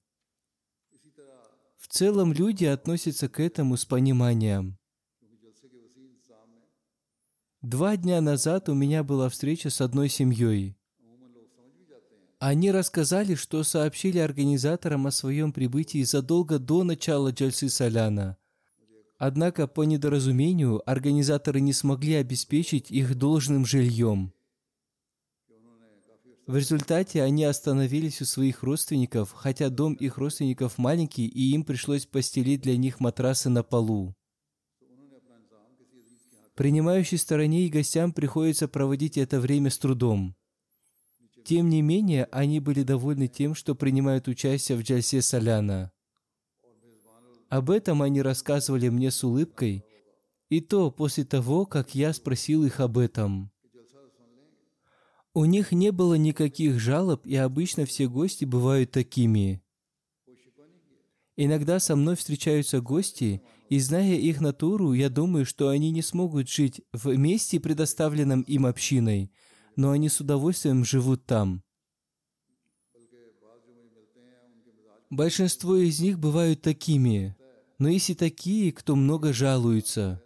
В 1.78 1.88
целом 1.88 2.34
люди 2.34 2.66
относятся 2.66 3.30
к 3.30 3.40
этому 3.40 3.78
с 3.78 3.86
пониманием. 3.86 4.78
Два 7.62 7.96
дня 7.96 8.20
назад 8.20 8.68
у 8.68 8.74
меня 8.74 9.04
была 9.04 9.30
встреча 9.30 9.70
с 9.70 9.80
одной 9.80 10.10
семьей. 10.10 10.79
Они 12.40 12.72
рассказали, 12.72 13.36
что 13.36 13.64
сообщили 13.64 14.18
организаторам 14.18 15.08
о 15.08 15.12
своем 15.12 15.52
прибытии 15.52 16.04
задолго 16.04 16.58
до 16.58 16.86
начала 16.86 17.32
Джальсы 17.32 17.68
Соляна. 17.68 18.38
Однако, 19.18 19.68
по 19.68 19.84
недоразумению, 19.84 20.82
организаторы 20.90 21.60
не 21.60 21.74
смогли 21.74 22.14
обеспечить 22.14 22.92
их 22.92 23.16
должным 23.16 23.66
жильем. 23.66 24.34
В 26.48 26.56
результате 26.56 27.22
они 27.22 27.44
остановились 27.44 28.22
у 28.22 28.26
своих 28.26 28.64
родственников, 28.64 29.34
хотя 29.34 29.70
дом 29.70 29.94
их 29.94 30.18
родственников 30.18 30.78
маленький, 30.78 31.28
и 31.28 31.52
им 31.54 31.66
пришлось 31.66 32.06
постелить 32.06 32.62
для 32.62 32.78
них 32.78 33.02
матрасы 33.02 33.50
на 33.50 33.64
полу. 33.64 34.16
Принимающей 36.56 37.18
стороне 37.18 37.66
и 37.66 37.70
гостям 37.70 38.14
приходится 38.14 38.70
проводить 38.70 39.18
это 39.18 39.42
время 39.42 39.70
с 39.70 39.78
трудом. 39.78 40.36
Тем 41.50 41.68
не 41.68 41.82
менее, 41.82 42.26
они 42.26 42.60
были 42.60 42.84
довольны 42.84 43.28
тем, 43.28 43.56
что 43.56 43.74
принимают 43.74 44.28
участие 44.28 44.78
в 44.78 44.84
джальсе 44.84 45.20
Соляна. 45.20 45.92
Об 47.50 47.72
этом 47.72 48.04
они 48.04 48.22
рассказывали 48.22 48.88
мне 48.90 49.10
с 49.10 49.24
улыбкой, 49.24 49.84
и 50.50 50.62
то 50.62 50.92
после 50.92 51.26
того, 51.26 51.66
как 51.66 51.96
я 51.96 52.14
спросил 52.14 52.66
их 52.66 52.80
об 52.80 53.00
этом. 53.00 53.50
У 55.34 55.46
них 55.46 55.72
не 55.72 55.92
было 55.92 56.14
никаких 56.14 56.80
жалоб, 56.80 57.26
и 57.26 57.36
обычно 57.36 57.88
все 57.88 58.08
гости 58.08 58.46
бывают 58.46 58.92
такими. 58.92 59.64
Иногда 61.36 61.80
со 61.80 61.96
мной 61.96 62.16
встречаются 62.16 62.80
гости, 62.80 63.42
и 63.70 63.80
зная 63.80 64.18
их 64.18 64.40
натуру, 64.40 64.94
я 64.94 65.10
думаю, 65.10 65.48
что 65.48 65.70
они 65.70 65.90
не 65.90 66.04
смогут 66.04 66.48
жить 66.48 66.84
в 66.94 67.18
месте, 67.18 67.60
предоставленном 67.60 68.44
им 68.44 68.68
общиной– 68.68 69.32
но 69.80 69.92
они 69.92 70.10
с 70.10 70.20
удовольствием 70.20 70.84
живут 70.84 71.26
там. 71.26 71.64
Большинство 75.10 75.78
из 75.78 76.02
них 76.02 76.20
бывают 76.20 76.62
такими, 76.62 77.38
но 77.78 77.88
есть 77.88 78.10
и 78.10 78.14
такие, 78.14 78.74
кто 78.74 78.98
много 78.98 79.32
жалуются. 79.32 80.22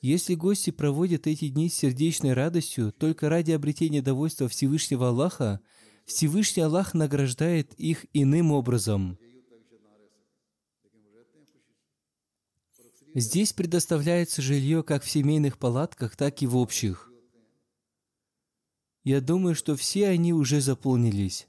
Если 0.00 0.34
гости 0.34 0.70
проводят 0.70 1.26
эти 1.26 1.50
дни 1.50 1.68
с 1.68 1.74
сердечной 1.74 2.32
радостью 2.32 2.90
только 2.90 3.28
ради 3.28 3.50
обретения 3.50 4.00
довольства 4.00 4.48
Всевышнего 4.48 5.08
Аллаха, 5.08 5.60
Всевышний 6.06 6.62
Аллах 6.62 6.94
награждает 6.94 7.74
их 7.74 8.06
иным 8.14 8.50
образом. 8.50 9.18
Здесь 13.14 13.52
предоставляется 13.52 14.40
жилье 14.40 14.82
как 14.82 15.02
в 15.02 15.10
семейных 15.10 15.58
палатках, 15.58 16.16
так 16.16 16.40
и 16.40 16.46
в 16.46 16.56
общих. 16.56 17.09
Я 19.02 19.20
думаю, 19.20 19.54
что 19.54 19.76
все 19.76 20.08
они 20.08 20.32
уже 20.32 20.60
заполнились. 20.60 21.48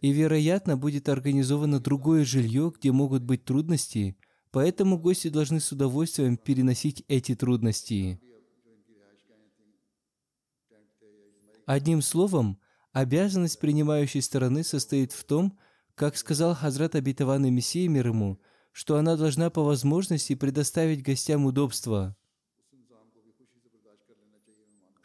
И, 0.00 0.12
вероятно, 0.12 0.76
будет 0.76 1.08
организовано 1.08 1.80
другое 1.80 2.24
жилье, 2.24 2.72
где 2.76 2.92
могут 2.92 3.22
быть 3.22 3.44
трудности, 3.44 4.16
поэтому 4.50 4.98
гости 4.98 5.28
должны 5.28 5.60
с 5.60 5.72
удовольствием 5.72 6.36
переносить 6.36 7.04
эти 7.08 7.34
трудности. 7.34 8.20
Одним 11.66 12.00
словом, 12.00 12.58
Обязанность 12.98 13.60
принимающей 13.60 14.20
стороны 14.20 14.64
состоит 14.64 15.12
в 15.12 15.22
том, 15.22 15.56
как 15.94 16.16
сказал 16.16 16.54
Хазрат 16.56 16.96
Абитаван 16.96 17.44
Мессия 17.54 17.88
мир 17.88 18.08
ему, 18.08 18.40
что 18.72 18.96
она 18.96 19.16
должна 19.16 19.50
по 19.50 19.62
возможности 19.62 20.34
предоставить 20.34 21.04
гостям 21.04 21.46
удобства. 21.46 22.16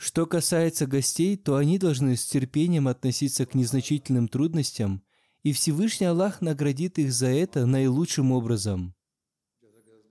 Что 0.04 0.26
касается 0.26 0.86
гостей, 0.86 1.38
то 1.38 1.56
они 1.56 1.80
должны 1.80 2.18
с 2.18 2.26
терпением 2.26 2.90
относиться 2.90 3.46
к 3.46 3.56
незначительным 3.56 4.28
трудностям, 4.28 5.02
и 5.44 5.54
Всевышний 5.54 6.08
Аллах 6.08 6.42
наградит 6.42 7.00
их 7.00 7.14
за 7.14 7.28
это 7.28 7.66
наилучшим 7.66 8.34
образом. 8.34 8.94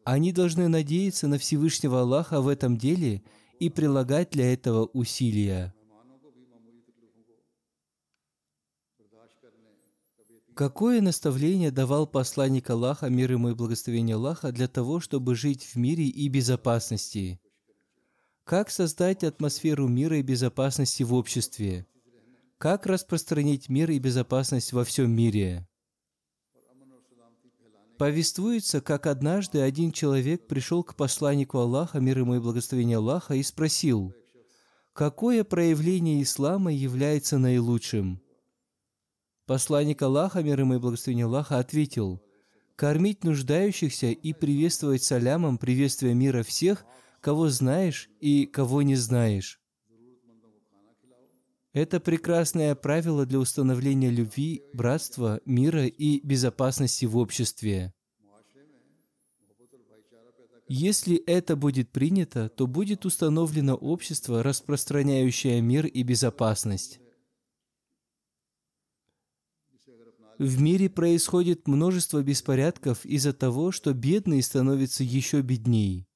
Они 0.07 0.33
должны 0.33 0.69
надеяться 0.69 1.29
на 1.29 1.37
Всевышнего 1.37 2.01
Аллаха 2.01 2.41
в 2.41 2.49
этом 2.49 2.79
деле 2.79 3.23
и 3.61 3.69
прилагать 3.69 4.31
для 4.31 4.51
этого 4.55 4.87
усилия. 4.95 5.75
Какое 10.55 11.03
наставление 11.03 11.71
давал 11.71 12.07
посланник 12.07 12.71
Аллаха, 12.71 13.11
мир 13.11 13.33
ему 13.33 13.51
и 13.51 13.55
благословение 13.55 14.17
Аллаха, 14.17 14.53
для 14.53 14.69
того, 14.69 15.01
чтобы 15.01 15.35
жить 15.35 15.65
в 15.65 15.77
мире 15.77 16.05
и 16.05 16.31
безопасности? 16.31 17.42
Как 18.45 18.71
создать 18.71 19.23
атмосферу 19.23 19.87
мира 19.87 20.19
и 20.19 20.23
безопасности 20.23 21.05
в 21.05 21.15
обществе? 21.15 21.87
Как 22.59 22.87
распространить 22.87 23.69
мир 23.69 23.91
и 23.93 24.01
безопасность 24.01 24.73
во 24.73 24.85
всем 24.85 25.13
мире? 25.13 25.67
Повествуется, 27.99 28.81
как 28.81 29.07
однажды 29.07 29.61
один 29.61 29.93
человек 29.93 30.49
пришел 30.49 30.83
к 30.83 30.97
посланнику 30.97 31.59
Аллаха, 31.59 32.01
мир 32.01 32.19
ему 32.19 32.35
и 32.35 32.41
благословение 32.41 32.97
Аллаха, 32.97 33.35
и 33.35 33.45
спросил, 33.45 34.13
какое 34.93 35.45
проявление 35.45 36.21
ислама 36.21 36.73
является 36.73 37.39
наилучшим? 37.39 38.21
Посланник 39.47 40.03
Аллаха, 40.03 40.43
мир 40.43 40.59
ему 40.59 40.75
и 40.75 40.79
благословение 40.79 41.27
Аллаха, 41.27 41.59
ответил, 41.59 42.21
кормить 42.75 43.23
нуждающихся 43.23 44.09
и 44.09 44.33
приветствовать 44.33 45.05
салямом 45.05 45.59
приветствие 45.59 46.15
мира 46.15 46.43
всех– 46.43 46.85
кого 47.23 47.49
знаешь 47.49 48.11
и 48.21 48.47
кого 48.47 48.83
не 48.83 48.97
знаешь. 48.97 49.61
Это 51.73 52.01
прекрасное 52.01 52.75
правило 52.75 53.25
для 53.25 53.39
установления 53.39 54.11
любви, 54.11 54.63
братства, 54.75 55.41
мира 55.47 55.87
и 55.87 56.21
безопасности 56.21 57.07
в 57.07 57.17
обществе. 57.17 57.95
Если 60.69 61.17
это 61.17 61.57
будет 61.57 61.91
принято, 61.91 62.49
то 62.49 62.67
будет 62.67 63.07
установлено 63.07 63.75
общество, 63.75 64.43
распространяющее 64.43 65.61
мир 65.63 65.87
и 65.87 66.03
безопасность. 66.03 66.99
В 70.39 70.61
мире 70.61 70.91
происходит 70.91 71.69
множество 71.69 72.23
беспорядков 72.23 73.05
из-за 73.07 73.33
того, 73.33 73.71
что 73.71 73.95
бедные 73.95 74.43
становятся 74.43 75.05
еще 75.05 75.41
бедней. 75.41 76.09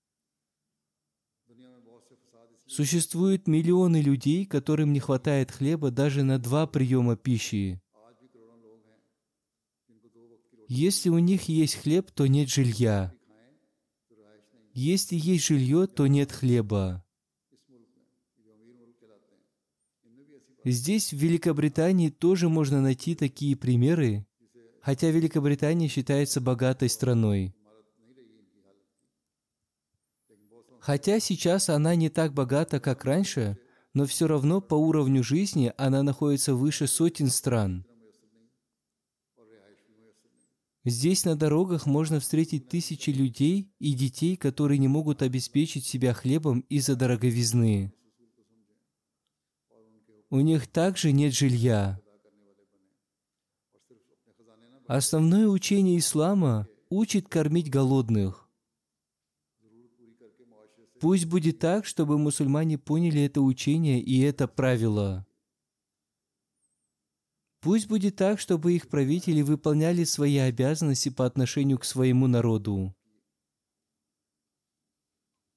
Существуют 2.67 3.47
миллионы 3.47 4.01
людей, 4.01 4.45
которым 4.45 4.93
не 4.93 5.01
хватает 5.01 5.51
хлеба 5.51 5.91
даже 5.91 6.23
на 6.23 6.39
два 6.39 6.67
приема 6.67 7.17
пищи. 7.17 7.81
Если 10.69 11.09
у 11.09 11.19
них 11.19 11.45
есть 11.45 11.77
хлеб, 11.77 12.11
то 12.11 12.27
нет 12.27 12.49
жилья. 12.49 13.12
Если 14.75 15.17
есть 15.17 15.47
жилье, 15.47 15.87
то 15.87 16.07
нет 16.07 16.33
хлеба. 16.33 17.03
Здесь, 20.64 21.12
в 21.12 21.17
Великобритании, 21.17 22.11
тоже 22.11 22.49
можно 22.49 22.83
найти 22.83 23.14
такие 23.14 23.57
примеры, 23.57 24.27
хотя 24.83 25.11
Великобритания 25.11 25.89
считается 25.89 26.41
богатой 26.41 26.89
страной. 26.89 27.56
Хотя 30.87 31.18
сейчас 31.18 31.68
она 31.68 31.97
не 31.97 32.11
так 32.11 32.32
богата, 32.32 32.78
как 32.78 33.05
раньше, 33.05 33.59
но 33.93 34.07
все 34.07 34.28
равно 34.28 34.61
по 34.61 34.76
уровню 34.76 35.24
жизни 35.24 35.72
она 35.76 36.05
находится 36.05 36.55
выше 36.55 36.87
сотен 36.87 37.26
стран. 37.26 37.84
Здесь 40.84 41.24
на 41.24 41.34
дорогах 41.34 41.87
можно 41.87 42.20
встретить 42.20 42.68
тысячи 42.68 43.11
людей 43.11 43.74
и 43.80 43.95
детей, 43.95 44.37
которые 44.37 44.78
не 44.78 44.87
могут 44.87 45.22
обеспечить 45.22 45.84
себя 45.84 46.14
хлебом 46.14 46.61
из-за 46.68 46.95
дороговизны. 46.95 47.93
У 50.30 50.39
них 50.39 50.68
также 50.68 51.11
нет 51.11 51.34
жилья. 51.34 52.01
Основное 54.87 55.49
учение 55.49 55.99
ислама 55.99 56.68
учит 56.91 57.26
кормить 57.26 57.70
голодных. 57.70 58.46
Пусть 61.07 61.27
будет 61.27 61.61
так, 61.61 61.87
чтобы 61.87 62.19
мусульмане 62.19 62.79
поняли 62.79 63.23
это 63.23 63.41
учение 63.41 64.01
и 64.01 64.19
это 64.23 64.49
правило. 64.49 65.25
Пусть 67.61 67.87
будет 67.87 68.17
так, 68.17 68.41
чтобы 68.41 68.73
их 68.73 68.89
правители 68.89 69.41
выполняли 69.43 70.03
свои 70.03 70.39
обязанности 70.39 71.11
по 71.11 71.25
отношению 71.25 71.79
к 71.79 71.85
своему 71.85 72.27
народу. 72.27 72.93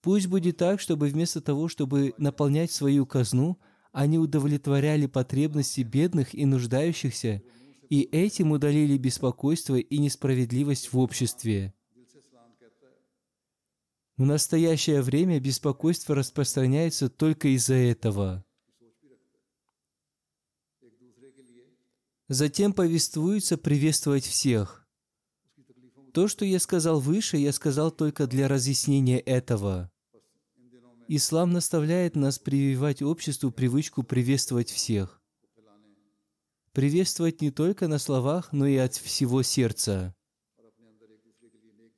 Пусть 0.04 0.28
будет 0.28 0.58
так, 0.58 0.80
чтобы 0.80 1.08
вместо 1.08 1.42
того, 1.42 1.68
чтобы 1.68 2.14
наполнять 2.20 2.72
свою 2.72 3.08
казну, 3.08 3.60
они 3.92 4.20
удовлетворяли 4.20 5.08
потребности 5.08 5.82
бедных 5.82 6.36
и 6.36 6.46
нуждающихся, 6.46 7.42
и 7.90 8.02
этим 8.04 8.52
удалили 8.52 9.00
беспокойство 9.00 9.78
и 9.78 9.98
несправедливость 9.98 10.94
в 10.94 11.00
обществе. 11.00 11.74
В 14.20 14.26
настоящее 14.26 15.02
время 15.02 15.40
беспокойство 15.40 16.14
распространяется 16.14 17.08
только 17.08 17.48
из-за 17.56 17.76
этого. 17.76 18.44
Затем 22.28 22.74
повествуется 22.74 23.58
приветствовать 23.58 24.26
всех. 24.26 24.86
То, 26.14 26.28
что 26.28 26.44
я 26.44 26.60
сказал 26.60 27.00
выше, 27.00 27.38
я 27.38 27.54
сказал 27.54 27.92
только 27.92 28.28
для 28.28 28.50
разъяснения 28.50 29.22
этого. 29.22 29.90
Ислам 31.08 31.54
наставляет 31.54 32.18
нас 32.18 32.40
прививать 32.40 33.02
обществу 33.02 33.52
привычку 33.52 34.04
приветствовать 34.04 34.70
всех. 34.70 35.22
Приветствовать 36.74 37.40
не 37.40 37.52
только 37.52 37.88
на 37.88 38.00
словах, 38.00 38.52
но 38.52 38.68
и 38.68 38.76
от 38.76 38.96
всего 38.96 39.44
сердца. 39.44 40.14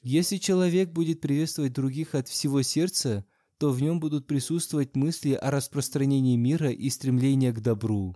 Если 0.02 0.38
человек 0.38 0.90
будет 0.90 1.22
приветствовать 1.22 1.74
других 1.74 2.16
от 2.16 2.28
всего 2.28 2.64
сердца, 2.64 3.24
то 3.60 3.70
в 3.70 3.80
нем 3.82 4.00
будут 4.00 4.26
присутствовать 4.26 4.96
мысли 4.96 5.34
о 5.34 5.52
распространении 5.52 6.36
мира 6.38 6.72
и 6.72 6.90
стремления 6.90 7.52
к 7.54 7.62
добру. 7.62 8.16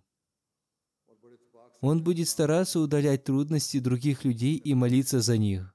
Он 1.81 2.03
будет 2.03 2.27
стараться 2.27 2.79
удалять 2.79 3.25
трудности 3.25 3.79
других 3.79 4.23
людей 4.23 4.55
и 4.55 4.73
молиться 4.73 5.21
за 5.21 5.37
них. 5.37 5.71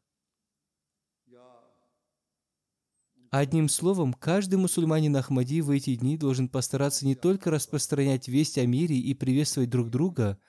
Одним 3.31 3.69
словом, 3.69 4.13
каждый 4.13 4.57
мусульманин 4.57 5.15
Ахмади 5.15 5.61
в 5.61 5.71
эти 5.71 5.95
дни 5.95 6.19
должен 6.19 6.49
постараться 6.49 7.07
не 7.07 7.15
только 7.15 7.53
распространять 7.53 8.27
весть 8.27 8.59
о 8.59 8.67
мире 8.67 8.97
и 8.99 9.15
приветствовать 9.15 9.71
друг 9.71 9.89
друга, 9.89 10.41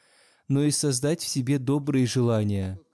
но 0.48 0.64
и 0.64 0.72
создать 0.72 1.22
в 1.22 1.28
себе 1.28 1.60
добрые 1.60 2.08
желания– 2.08 2.80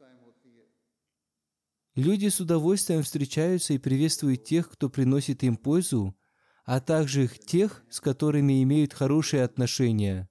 Люди 1.97 2.27
с 2.27 2.39
удовольствием 2.39 3.01
встречаются 3.01 3.73
и 3.73 3.79
приветствуют 3.79 4.43
тех, 4.43 4.69
кто 4.69 4.87
приносит 4.87 5.41
им 5.41 5.57
пользу, 5.57 6.15
а 6.63 6.79
также 6.79 7.27
тех, 7.27 7.83
с 7.89 7.99
которыми 7.99 8.61
имеют 8.61 8.93
хорошие 8.93 9.41
отношения. 9.41 10.29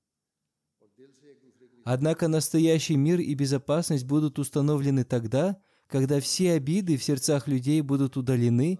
Однако 1.84 2.28
настоящий 2.28 2.94
мир 2.94 3.18
и 3.18 3.34
безопасность 3.34 4.06
будут 4.06 4.38
установлены 4.38 5.02
тогда, 5.02 5.56
когда 5.88 6.20
все 6.20 6.52
обиды 6.52 6.96
в 6.96 7.02
сердцах 7.02 7.48
людей 7.48 7.80
будут 7.80 8.16
удалены, 8.16 8.78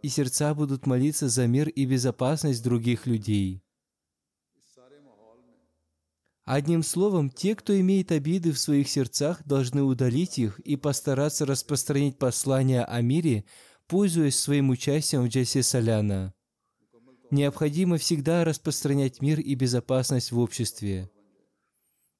и 0.00 0.08
сердца 0.08 0.54
будут 0.54 0.86
молиться 0.86 1.28
за 1.28 1.46
мир 1.46 1.68
и 1.68 1.84
безопасность 1.84 2.64
других 2.64 3.06
людей. 3.06 3.62
Одним 6.44 6.82
словом, 6.82 7.30
те, 7.30 7.54
кто 7.54 7.78
имеет 7.78 8.10
обиды 8.10 8.50
в 8.50 8.58
своих 8.58 8.88
сердцах, 8.88 9.44
должны 9.44 9.82
удалить 9.82 10.38
их 10.38 10.58
и 10.60 10.76
постараться 10.76 11.46
распространить 11.46 12.18
послание 12.18 12.84
о 12.84 13.00
мире, 13.00 13.44
пользуясь 13.86 14.38
своим 14.38 14.70
участием 14.70 15.22
в 15.22 15.28
Джасе 15.28 15.62
Саляна. 15.62 16.34
Необходимо 17.30 17.96
всегда 17.96 18.44
распространять 18.44 19.22
мир 19.22 19.38
и 19.38 19.54
безопасность 19.54 20.32
в 20.32 20.38
обществе. 20.38 21.10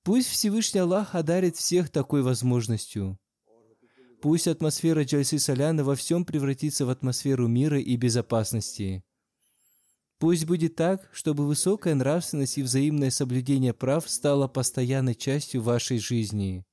Пусть 0.05 0.29
Всевышний 0.29 0.81
Аллах 0.81 1.15
одарит 1.15 1.57
всех 1.57 1.91
такой 1.91 2.23
возможностью. 2.23 3.19
Пусть 4.21 4.47
атмосфера 4.47 5.03
Джальсы 5.03 5.41
Саляна 5.41 5.83
во 5.83 5.97
всем 5.97 6.25
превратится 6.25 6.87
в 6.87 6.91
атмосферу 6.91 7.49
мира 7.49 7.81
и 7.81 7.97
безопасности. 7.97 9.03
Пусть 10.23 10.47
будет 10.47 10.77
так, 10.77 11.09
чтобы 11.13 11.45
высокая 11.45 11.97
нравственность 11.97 12.57
и 12.57 12.63
взаимное 12.63 13.11
соблюдение 13.11 13.75
прав 13.75 14.09
стало 14.09 14.47
постоянной 14.47 15.17
частью 15.17 15.63
вашей 15.63 15.99
жизни. 15.99 16.65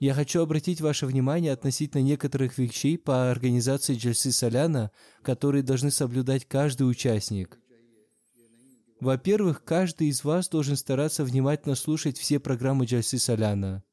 Я 0.00 0.12
хочу 0.12 0.42
обратить 0.42 0.80
ваше 0.80 1.06
внимание 1.06 1.52
относительно 1.52 2.02
некоторых 2.02 2.58
вещей 2.58 2.98
по 2.98 3.30
организации 3.30 3.94
Джальсы 3.94 4.32
Соляна, 4.32 4.90
которые 5.22 5.62
должны 5.62 5.92
соблюдать 5.92 6.46
каждый 6.48 6.90
участник. 6.90 7.60
Во-первых, 8.98 9.62
каждый 9.62 10.08
из 10.08 10.24
вас 10.24 10.48
должен 10.48 10.74
стараться 10.74 11.22
внимательно 11.22 11.76
слушать 11.76 12.18
все 12.18 12.40
программы 12.40 12.86
Джальсы 12.86 13.20
Соляна. 13.20 13.84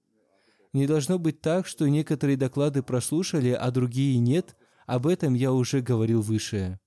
Не 0.74 0.88
должно 0.88 1.20
быть 1.20 1.42
так, 1.42 1.68
что 1.68 1.88
некоторые 1.88 2.36
доклады 2.36 2.82
прослушали, 2.82 3.52
а 3.52 3.70
другие 3.70 4.18
нет. 4.18 4.56
Об 4.88 5.06
этом 5.06 5.36
я 5.36 5.54
уже 5.54 5.82
говорил 5.82 6.24
выше. 6.24 6.80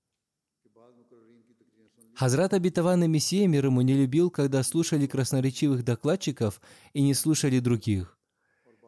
Хазрат 2.15 2.53
обетованный 2.53 3.09
Мессия 3.09 3.45
мир 3.45 3.65
ему 3.65 3.81
не 3.81 3.93
любил, 3.93 4.29
когда 4.29 4.63
слушали 4.63 5.05
красноречивых 5.05 5.83
докладчиков 5.83 6.61
и 6.93 7.01
не 7.01 7.13
слушали 7.13 7.59
других. 7.59 8.17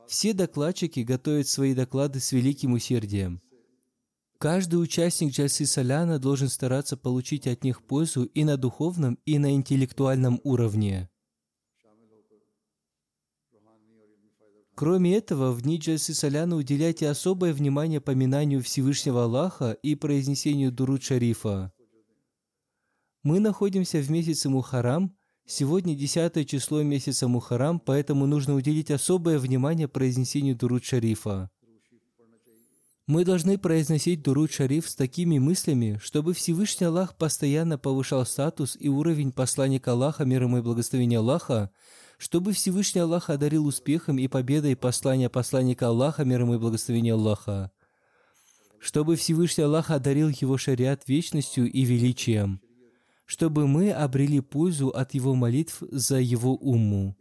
Все 0.08 0.32
докладчики 0.34 1.02
готовят 1.02 1.50
свои 1.50 1.76
доклады 1.76 2.22
с 2.22 2.32
великим 2.32 2.74
усердием. 2.74 3.42
Каждый 4.38 4.76
участник 4.76 5.34
Джальсы 5.34 5.66
Соляна 5.66 6.20
должен 6.20 6.48
стараться 6.48 6.96
получить 6.96 7.48
от 7.48 7.66
них 7.66 7.84
пользу 7.84 8.24
и 8.24 8.46
на 8.46 8.56
духовном, 8.56 9.20
и 9.26 9.40
на 9.40 9.54
интеллектуальном 9.54 10.40
уровне. 10.44 11.10
Кроме 14.76 15.18
этого, 15.18 15.52
в 15.52 15.64
дни 15.64 15.80
Джальсы 15.80 16.14
Соляна 16.14 16.56
уделяйте 16.56 17.10
особое 17.10 17.52
внимание 17.52 18.00
поминанию 18.00 18.62
Всевышнего 18.62 19.24
Аллаха 19.24 19.72
и 19.72 19.96
произнесению 19.96 20.72
Дуруд 20.72 21.04
Шарифа. 21.04 21.74
Мы 23.24 23.40
находимся 23.40 24.00
в 24.00 24.10
месяце 24.12 24.48
Мухарам. 24.48 25.16
Сегодня 25.46 25.96
десятое 25.96 26.44
число 26.44 26.84
месяца 26.84 27.28
Мухарам, 27.28 27.80
поэтому 27.80 28.28
нужно 28.28 28.54
уделить 28.54 28.92
особое 28.92 29.40
внимание 29.40 29.88
произнесению 29.88 30.56
Дуруд 30.56 30.84
Шарифа. 30.84 31.50
Мы 33.08 33.24
должны 33.24 33.58
произносить 33.58 34.22
Дуруд 34.22 34.52
Шариф 34.52 34.88
с 34.88 34.96
такими 34.96 35.40
мыслями, 35.40 35.98
чтобы 36.02 36.34
Всевышний 36.34 36.88
Аллах 36.88 37.16
постоянно 37.16 37.78
повышал 37.78 38.26
статус 38.26 38.78
и 38.80 38.90
уровень 38.90 39.32
посланника 39.32 39.94
Аллаха, 39.94 40.26
мир 40.26 40.44
ему 40.44 40.60
и 40.60 40.62
благословения 40.62 41.20
Аллаха, 41.20 41.72
чтобы 42.18 42.52
Всевышний 42.52 43.02
Аллах 43.02 43.30
одарил 43.30 43.66
успехом 43.66 44.20
и 44.20 44.28
победой 44.28 44.76
послания 44.76 45.30
посланника 45.30 45.88
Аллаха, 45.88 46.26
мир 46.26 46.42
ему 46.42 46.56
и 46.56 46.60
благословения 46.60 47.14
Аллаха, 47.14 47.72
чтобы 48.80 49.16
Всевышний 49.16 49.64
Аллах 49.64 49.90
одарил 49.90 50.30
его 50.30 50.58
шариат 50.58 51.08
вечностью 51.08 51.72
и 51.72 51.84
величием– 51.84 52.62
чтобы 53.28 53.68
мы 53.68 53.92
обрели 53.92 54.40
пользу 54.40 54.88
от 54.88 55.14
его 55.14 55.36
молитв 55.36 55.84
за 55.92 56.18
его 56.20 56.56
уму. 56.56 57.16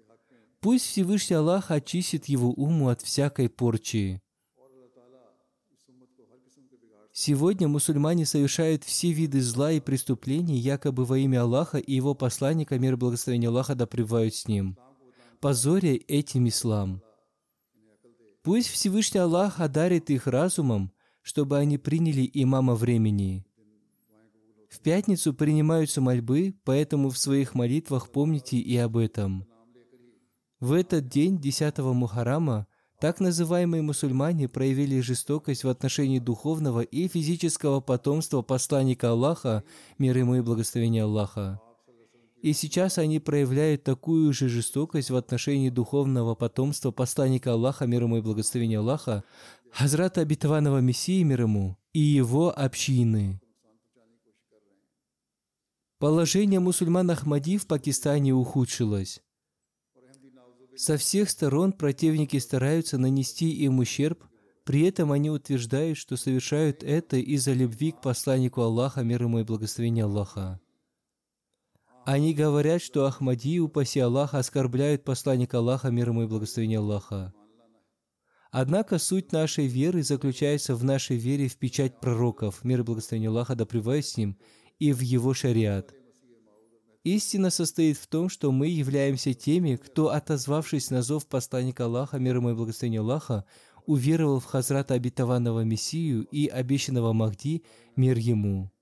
Пусть 0.61 0.87
Всевышний 0.87 1.35
Аллах 1.37 1.71
очистит 1.71 2.27
его 2.27 2.51
уму 2.53 2.89
от 2.89 3.03
всякой 3.03 3.51
порчи. 3.51 4.23
Сегодня 7.13 7.67
мусульмане 7.67 8.25
совершают 8.25 8.85
все 8.85 9.11
виды 9.11 9.41
зла 9.41 9.73
и 9.73 9.81
преступлений 9.81 10.59
якобы 10.59 11.05
во 11.05 11.19
имя 11.19 11.43
Аллаха 11.43 11.79
и 11.79 11.95
его 11.95 12.15
посланника, 12.15 12.79
мир 12.79 12.97
благословения 12.97 13.49
Аллаха 13.49 13.75
да 13.75 13.89
с 13.91 14.47
ним, 14.47 14.79
позоря 15.41 15.99
этим 16.09 16.47
ислам. 16.47 17.03
Пусть 18.43 18.69
Всевышний 18.69 19.21
Аллах 19.21 19.59
одарит 19.61 20.11
их 20.11 20.29
разумом, 20.29 20.93
чтобы 21.23 21.59
они 21.59 21.79
приняли 21.79 22.31
имама 22.33 22.77
времени. 22.77 23.45
В 24.69 24.81
пятницу 24.81 25.33
принимаются 25.33 26.01
мольбы, 26.01 26.55
поэтому 26.65 27.11
в 27.11 27.19
своих 27.19 27.55
молитвах 27.55 28.11
помните 28.11 28.57
и 28.57 28.77
об 28.77 28.97
этом. 28.97 29.47
В 30.61 30.73
этот 30.73 31.09
день, 31.09 31.39
10 31.39 31.79
Мухаррама, 31.79 32.67
так 32.99 33.21
называемые 33.21 33.83
мусульмане 33.83 34.49
проявили 34.49 35.01
жестокость 35.01 35.65
в 35.65 35.69
отношении 35.69 36.19
духовного 36.19 36.81
и 36.81 37.09
физического 37.09 37.81
потомства 37.81 38.41
посланника 38.41 39.11
Аллаха, 39.11 39.65
мир 39.99 40.17
ему 40.17 40.37
и 40.37 40.41
благословения 40.41 41.05
Аллаха. 41.05 41.61
И 42.41 42.55
сейчас 42.55 42.97
они 42.97 43.19
проявляют 43.19 43.85
такую 43.85 44.33
же 44.33 44.49
жестокость 44.49 45.11
в 45.11 45.17
отношении 45.17 45.69
духовного 45.69 46.35
потомства 46.35 46.91
посланника 46.91 47.53
Аллаха, 47.53 47.87
мир 47.87 48.05
ему 48.05 48.19
и 48.19 48.23
благословения 48.23 48.79
Аллаха, 48.79 49.25
Хазрата 49.73 50.23
обетованного 50.23 50.79
Мессии, 50.79 51.23
мир 51.23 51.43
ему, 51.43 51.77
и 51.93 52.01
его 52.01 52.57
общины. 52.57 53.41
Положение 55.99 56.61
мусульман 56.61 57.11
Ахмади 57.11 57.57
в 57.57 57.67
Пакистане 57.67 58.35
ухудшилось. 58.35 59.23
Со 60.77 60.99
всех 60.99 61.31
сторон 61.31 61.73
противники 61.73 62.37
стараются 62.37 62.99
нанести 62.99 63.51
им 63.51 63.79
ущерб, 63.79 64.23
при 64.65 64.83
этом 64.83 65.11
они 65.11 65.31
утверждают, 65.31 65.97
что 65.97 66.17
совершают 66.17 66.83
это 66.83 67.17
из-за 67.17 67.55
любви 67.55 67.93
к 67.93 68.03
посланнику 68.03 68.61
Аллаха, 68.61 69.03
мир 69.05 69.23
ему 69.23 69.39
и 69.39 69.45
благословения 69.45 70.05
Аллаха. 70.05 70.61
Они 72.05 72.35
говорят, 72.35 72.83
что 72.83 73.07
Ахмади, 73.07 73.59
упаси 73.59 74.01
Аллаха, 74.01 74.39
оскорбляют 74.39 75.03
посланника 75.03 75.59
Аллаха, 75.59 75.91
мир 75.91 76.11
ему 76.11 76.25
и 76.25 76.27
благословения 76.27 76.79
Аллаха. 76.79 77.33
Однако 78.51 78.99
суть 78.99 79.33
нашей 79.33 79.67
веры 79.67 80.03
заключается 80.03 80.75
в 80.75 80.85
нашей 80.85 81.17
вере 81.17 81.49
в 81.49 81.57
печать 81.57 82.01
пророков, 82.01 82.65
мир 82.65 82.81
и 82.81 82.83
благословения 82.83 83.31
Аллаха, 83.31 83.55
да 83.55 83.67
с 83.67 84.17
ним, 84.19 84.37
и 84.79 84.93
в 84.93 85.01
его 85.01 85.35
шариат. 85.35 85.95
Истина 87.05 87.51
состоит 87.51 87.99
в 87.99 88.09
том, 88.09 88.29
что 88.29 88.51
мы 88.51 88.67
являемся 88.67 89.33
теми, 89.33 89.77
кто, 89.77 90.11
отозвавшись 90.11 90.91
на 90.91 91.03
зов 91.03 91.27
посланника 91.27 91.85
Аллаха, 91.85 92.19
мир 92.19 92.37
ему 92.37 92.51
и 92.51 92.55
благословения 92.55 93.01
Аллаха, 93.01 93.45
уверовал 93.87 94.41
в 94.41 94.45
Хазрата 94.45 94.95
обетованного 94.95 95.61
Мессию 95.61 96.25
и 96.25 96.49
обещанного 96.49 97.13
Махди, 97.13 97.63
мир 97.95 98.19
ему. 98.19 98.73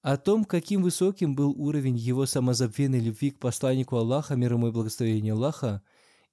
О 0.00 0.16
том, 0.16 0.46
каким 0.46 0.82
высоким 0.82 1.34
был 1.34 1.50
уровень 1.50 1.98
его 1.98 2.24
самозабвенной 2.24 3.00
любви 3.00 3.30
к 3.32 3.38
посланнику 3.38 3.96
Аллаха, 3.96 4.36
мир 4.36 4.54
ему 4.54 4.68
и 4.68 4.72
благословения 4.72 5.34
Аллаха, 5.34 5.82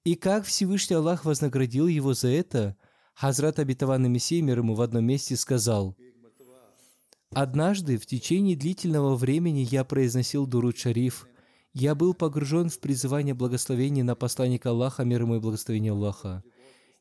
и 0.02 0.14
как 0.14 0.46
Всевышний 0.46 0.96
Аллах 0.96 1.26
вознаградил 1.26 1.88
его 1.88 2.14
за 2.14 2.28
это, 2.28 2.74
Хазрат 3.12 3.58
обетованный 3.58 4.08
Мессия, 4.08 4.40
мир 4.40 4.60
ему 4.60 4.74
в 4.74 4.80
одном 4.80 5.04
месте 5.04 5.36
сказал– 5.36 5.94
Однажды 7.30 7.98
в 7.98 8.06
течение 8.06 8.56
длительного 8.56 9.14
времени 9.14 9.66
я 9.70 9.84
произносил 9.84 10.46
Дуруд 10.46 10.78
Шариф. 10.78 11.28
Я 11.74 11.94
был 11.94 12.14
погружен 12.14 12.70
в 12.70 12.80
призывание 12.80 13.34
благословения 13.34 14.02
на 14.02 14.14
посланника 14.14 14.70
Аллаха, 14.70 15.04
мир 15.04 15.22
ему 15.22 15.36
и 15.36 15.40
благословение 15.40 15.92
Аллаха. 15.92 16.42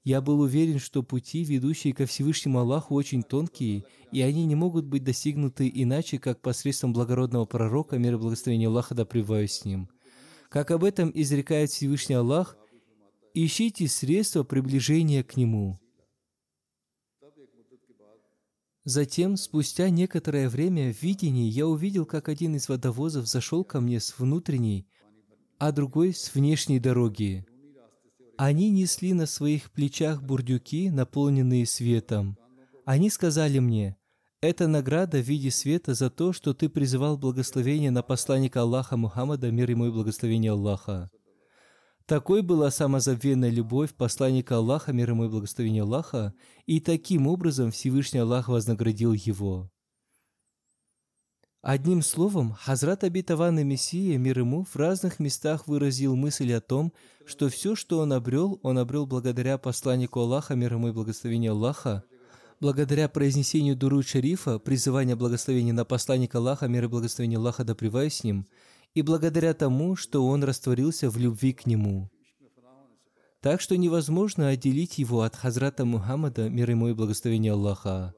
Я 0.04 0.22
был 0.22 0.42
уверен, 0.42 0.80
что 0.80 1.02
пути, 1.04 1.44
ведущие 1.44 1.94
ко 1.94 2.06
Всевышнему 2.06 2.60
Аллаху, 2.60 2.94
очень 2.94 3.24
тонкие, 3.24 3.84
и 4.12 4.22
они 4.22 4.46
не 4.46 4.56
могут 4.56 4.86
быть 4.86 5.04
достигнуты 5.04 5.72
иначе, 5.74 6.20
как 6.20 6.42
посредством 6.42 6.94
благородного 6.94 7.46
пророка, 7.46 7.98
мир 7.98 8.14
и 8.14 8.18
благословение 8.18 8.68
Аллаха, 8.68 8.96
да 8.96 9.06
с 9.06 9.66
ним. 9.66 9.90
Как 10.50 10.72
об 10.72 10.84
этом 10.84 11.12
изрекает 11.14 11.72
Всевышний 11.72 12.16
Аллах, 12.16 12.58
ищите 13.34 13.88
средства 13.88 14.44
приближения 14.44 15.24
к 15.24 15.36
Нему. 15.36 15.80
Затем, 18.88 19.36
спустя 19.36 19.90
некоторое 19.90 20.48
время 20.48 20.94
в 20.94 21.04
видении, 21.04 21.50
я 21.50 21.68
увидел, 21.68 22.06
как 22.06 22.30
один 22.30 22.56
из 22.56 22.70
водовозов 22.70 23.28
зашел 23.28 23.66
ко 23.66 23.82
мне 23.82 24.00
с 24.00 24.18
внутренней, 24.18 24.88
а 25.60 25.74
другой 25.74 26.14
с 26.14 26.34
внешней 26.34 26.80
дороги. 26.80 27.46
Они 28.38 28.70
несли 28.70 29.12
на 29.12 29.26
своих 29.26 29.72
плечах 29.72 30.24
бурдюки, 30.24 30.90
наполненные 30.90 31.66
светом. 31.66 32.38
Они 32.86 33.10
сказали 33.10 33.60
мне, 33.60 33.98
«Это 34.40 34.70
награда 34.70 35.18
в 35.18 35.28
виде 35.28 35.52
света 35.52 35.94
за 35.94 36.10
то, 36.10 36.32
что 36.32 36.54
ты 36.54 36.70
призывал 36.70 37.18
благословение 37.18 37.92
на 37.92 38.04
посланника 38.04 38.62
Аллаха 38.62 38.96
Мухаммада, 38.96 39.52
мир 39.52 39.70
ему 39.70 39.88
и 39.88 39.92
благословение 39.92 40.54
Аллаха». 40.54 41.12
Такой 42.08 42.42
была 42.42 42.72
самозабвенная 42.72 43.50
любовь 43.50 43.94
посланника 43.94 44.56
Аллаха, 44.56 44.94
мир 44.94 45.10
ему 45.10 45.26
и 45.26 45.28
благословения 45.28 45.84
Аллаха, 45.84 46.34
и 46.66 46.80
таким 46.80 47.28
образом 47.28 47.70
Всевышний 47.70 48.22
Аллах 48.22 48.48
вознаградил 48.48 49.12
его. 49.12 49.70
Одним 51.62 52.02
словом, 52.02 52.54
Хазрат 52.54 53.04
обетованный 53.04 53.66
Мессия, 53.66 54.18
мир 54.18 54.40
ему, 54.40 54.64
в 54.64 54.74
разных 54.78 55.20
местах 55.20 55.68
выразил 55.68 56.16
мысль 56.16 56.54
о 56.54 56.62
том, 56.62 56.94
что 57.26 57.50
все, 57.50 57.76
что 57.76 58.00
он 58.00 58.14
обрел, 58.14 58.58
он 58.64 58.78
обрел 58.78 59.06
благодаря 59.06 59.58
посланнику 59.58 60.22
Аллаха, 60.22 60.56
мир 60.56 60.76
ему 60.76 60.88
и 60.88 60.92
благословения 60.94 61.52
Аллаха, 61.52 62.06
благодаря 62.62 63.10
произнесению 63.10 63.76
Дуру 63.76 64.02
Шарифа, 64.02 64.60
призывания 64.60 65.18
благословения 65.18 65.74
на 65.74 65.84
посланника 65.84 66.38
Аллаха, 66.38 66.70
мир 66.70 66.86
и 66.86 66.88
благословения 66.88 67.38
Аллаха 67.38 67.66
да 67.66 67.76
с 67.76 68.24
ним– 68.24 68.48
и 68.94 69.02
благодаря 69.02 69.54
тому, 69.54 69.96
что 69.96 70.26
он 70.26 70.44
растворился 70.44 71.10
в 71.10 71.18
любви 71.18 71.54
к 71.54 71.66
нему. 71.66 72.10
Так 73.42 73.62
что 73.62 73.78
невозможно 73.78 74.50
отделить 74.50 74.98
его 74.98 75.22
от 75.22 75.36
Хазрата 75.36 75.86
Мухаммада, 75.86 76.50
мир 76.50 76.72
ему 76.72 76.90
и 76.90 76.94
благословения 76.94 77.54
Аллаха. 77.54 78.14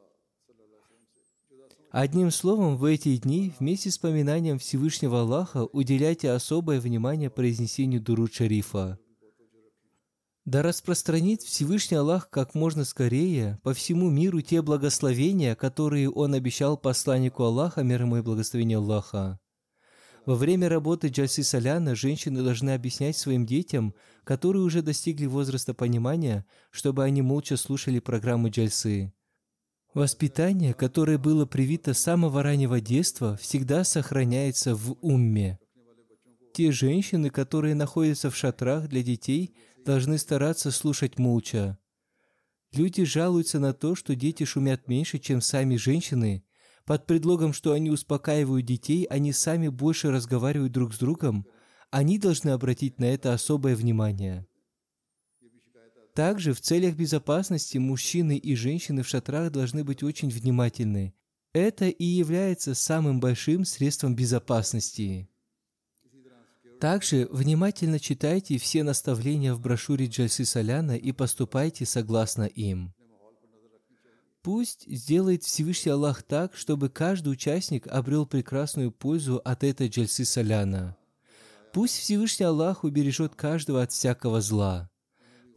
Одним 1.91 2.29
словом, 2.29 2.77
в 2.77 2.85
эти 2.85 3.17
дни 3.17 3.51
вместе 3.59 3.89
с 3.89 3.97
поминанием 3.97 4.59
Всевышнего 4.59 5.21
Аллаха 5.21 5.65
уделяйте 5.65 6.31
особое 6.31 6.79
внимание 6.79 7.29
произнесению 7.31 8.01
Дуруд 8.01 8.33
Шарифа. 8.33 8.99
Да 10.45 10.61
распространит 10.61 11.41
Всевышний 11.41 11.97
Аллах 11.97 12.29
как 12.29 12.55
можно 12.55 12.85
скорее 12.85 13.59
по 13.63 13.73
всему 13.73 14.09
миру 14.09 14.41
те 14.41 14.61
благословения, 14.61 15.55
которые 15.55 16.09
Он 16.09 16.33
обещал 16.33 16.77
посланнику 16.77 17.43
Аллаха, 17.43 17.83
мир 17.83 18.01
ему 18.01 18.17
и 18.17 18.21
благословение 18.21 18.77
Аллаха. 18.77 19.39
Во 20.29 20.35
время 20.35 20.69
работы 20.69 21.07
Джальси 21.07 21.41
Соляна 21.41 21.95
женщины 21.95 22.43
должны 22.43 22.75
объяснять 22.75 23.17
своим 23.17 23.47
детям, 23.47 23.95
которые 24.23 24.61
уже 24.61 24.83
достигли 24.83 25.25
возраста 25.25 25.73
понимания, 25.73 26.45
чтобы 26.69 27.03
они 27.03 27.23
молча 27.23 27.57
слушали 27.57 27.97
программу 27.97 28.51
Джальсы. 28.51 29.11
Воспитание, 29.95 30.75
которое 30.75 31.17
было 31.17 31.47
привито 31.47 31.95
с 31.95 32.01
самого 32.01 32.43
раннего 32.43 32.79
детства, 32.79 33.37
всегда 33.37 33.83
сохраняется 33.83 34.75
в 34.75 34.97
умме. 35.01 35.57
Те 36.53 36.71
женщины, 36.71 37.31
которые 37.31 37.73
находятся 37.73 38.29
в 38.29 38.35
шатрах 38.35 38.87
для 38.87 39.01
детей, 39.01 39.55
должны 39.83 40.19
стараться 40.19 40.69
слушать 40.69 41.17
молча. 41.17 41.79
Люди 42.71 43.03
жалуются 43.03 43.57
на 43.57 43.73
то, 43.73 43.95
что 43.95 44.15
дети 44.15 44.43
шумят 44.43 44.87
меньше, 44.87 45.17
чем 45.17 45.41
сами 45.41 45.75
женщины. 45.75 46.43
Под 46.89 47.05
предлогом, 47.05 47.53
что 47.53 47.73
они 47.73 47.91
успокаивают 47.91 48.65
детей, 48.65 49.03
они 49.11 49.31
сами 49.31 49.67
больше 49.67 50.09
разговаривают 50.09 50.71
друг 50.71 50.95
с 50.95 50.97
другом. 50.97 51.45
Они 51.91 52.17
должны 52.17 52.49
обратить 52.49 52.99
на 52.99 53.05
это 53.05 53.31
особое 53.31 53.75
внимание. 53.75 54.47
Также 56.15 56.51
в 56.53 56.61
целях 56.61 56.95
безопасности 56.95 57.77
мужчины 57.77 58.37
и 58.37 58.55
женщины 58.55 59.03
в 59.03 59.07
шатрах 59.07 59.51
должны 59.51 59.83
быть 59.83 60.01
очень 60.01 60.31
внимательны. 60.31 61.13
Это 61.53 61.89
и 61.89 62.05
является 62.05 62.73
самым 62.73 63.19
большим 63.19 63.65
средством 63.65 64.15
безопасности. 64.15 65.29
Также 66.81 67.27
внимательно 67.29 67.99
читайте 67.99 68.57
все 68.57 68.81
наставления 68.81 69.53
в 69.53 69.61
брошюре 69.61 70.07
Джальси 70.07 70.41
Соляна 70.41 70.97
и 70.97 71.11
поступайте 71.11 71.85
согласно 71.85 72.45
им. 72.45 72.95
Пусть 74.41 74.87
сделает 74.87 75.43
Всевышний 75.43 75.91
Аллах 75.91 76.23
так, 76.23 76.55
чтобы 76.55 76.89
каждый 76.89 77.33
участник 77.33 77.87
обрел 77.87 78.25
прекрасную 78.25 78.91
пользу 78.91 79.41
от 79.43 79.63
этой 79.63 79.89
Джальси 79.89 80.23
Соляна. 80.23 80.95
Пусть 81.73 81.97
Всевышний 81.99 82.45
Аллах 82.45 82.83
убережет 82.83 83.35
каждого 83.35 83.83
от 83.83 83.91
всякого 83.91 84.39
зла. 84.41 84.89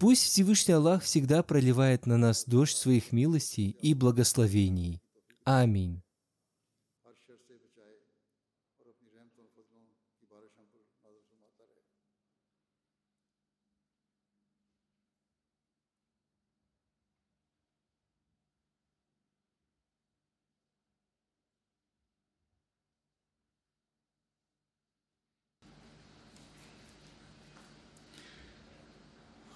Пусть 0.00 0.24
Всевышний 0.24 0.74
Аллах 0.74 1.04
всегда 1.04 1.44
проливает 1.44 2.06
на 2.06 2.16
нас 2.16 2.44
дождь 2.44 2.76
своих 2.76 3.12
милостей 3.12 3.70
и 3.70 3.94
благословений. 3.94 5.00
Аминь. 5.44 6.02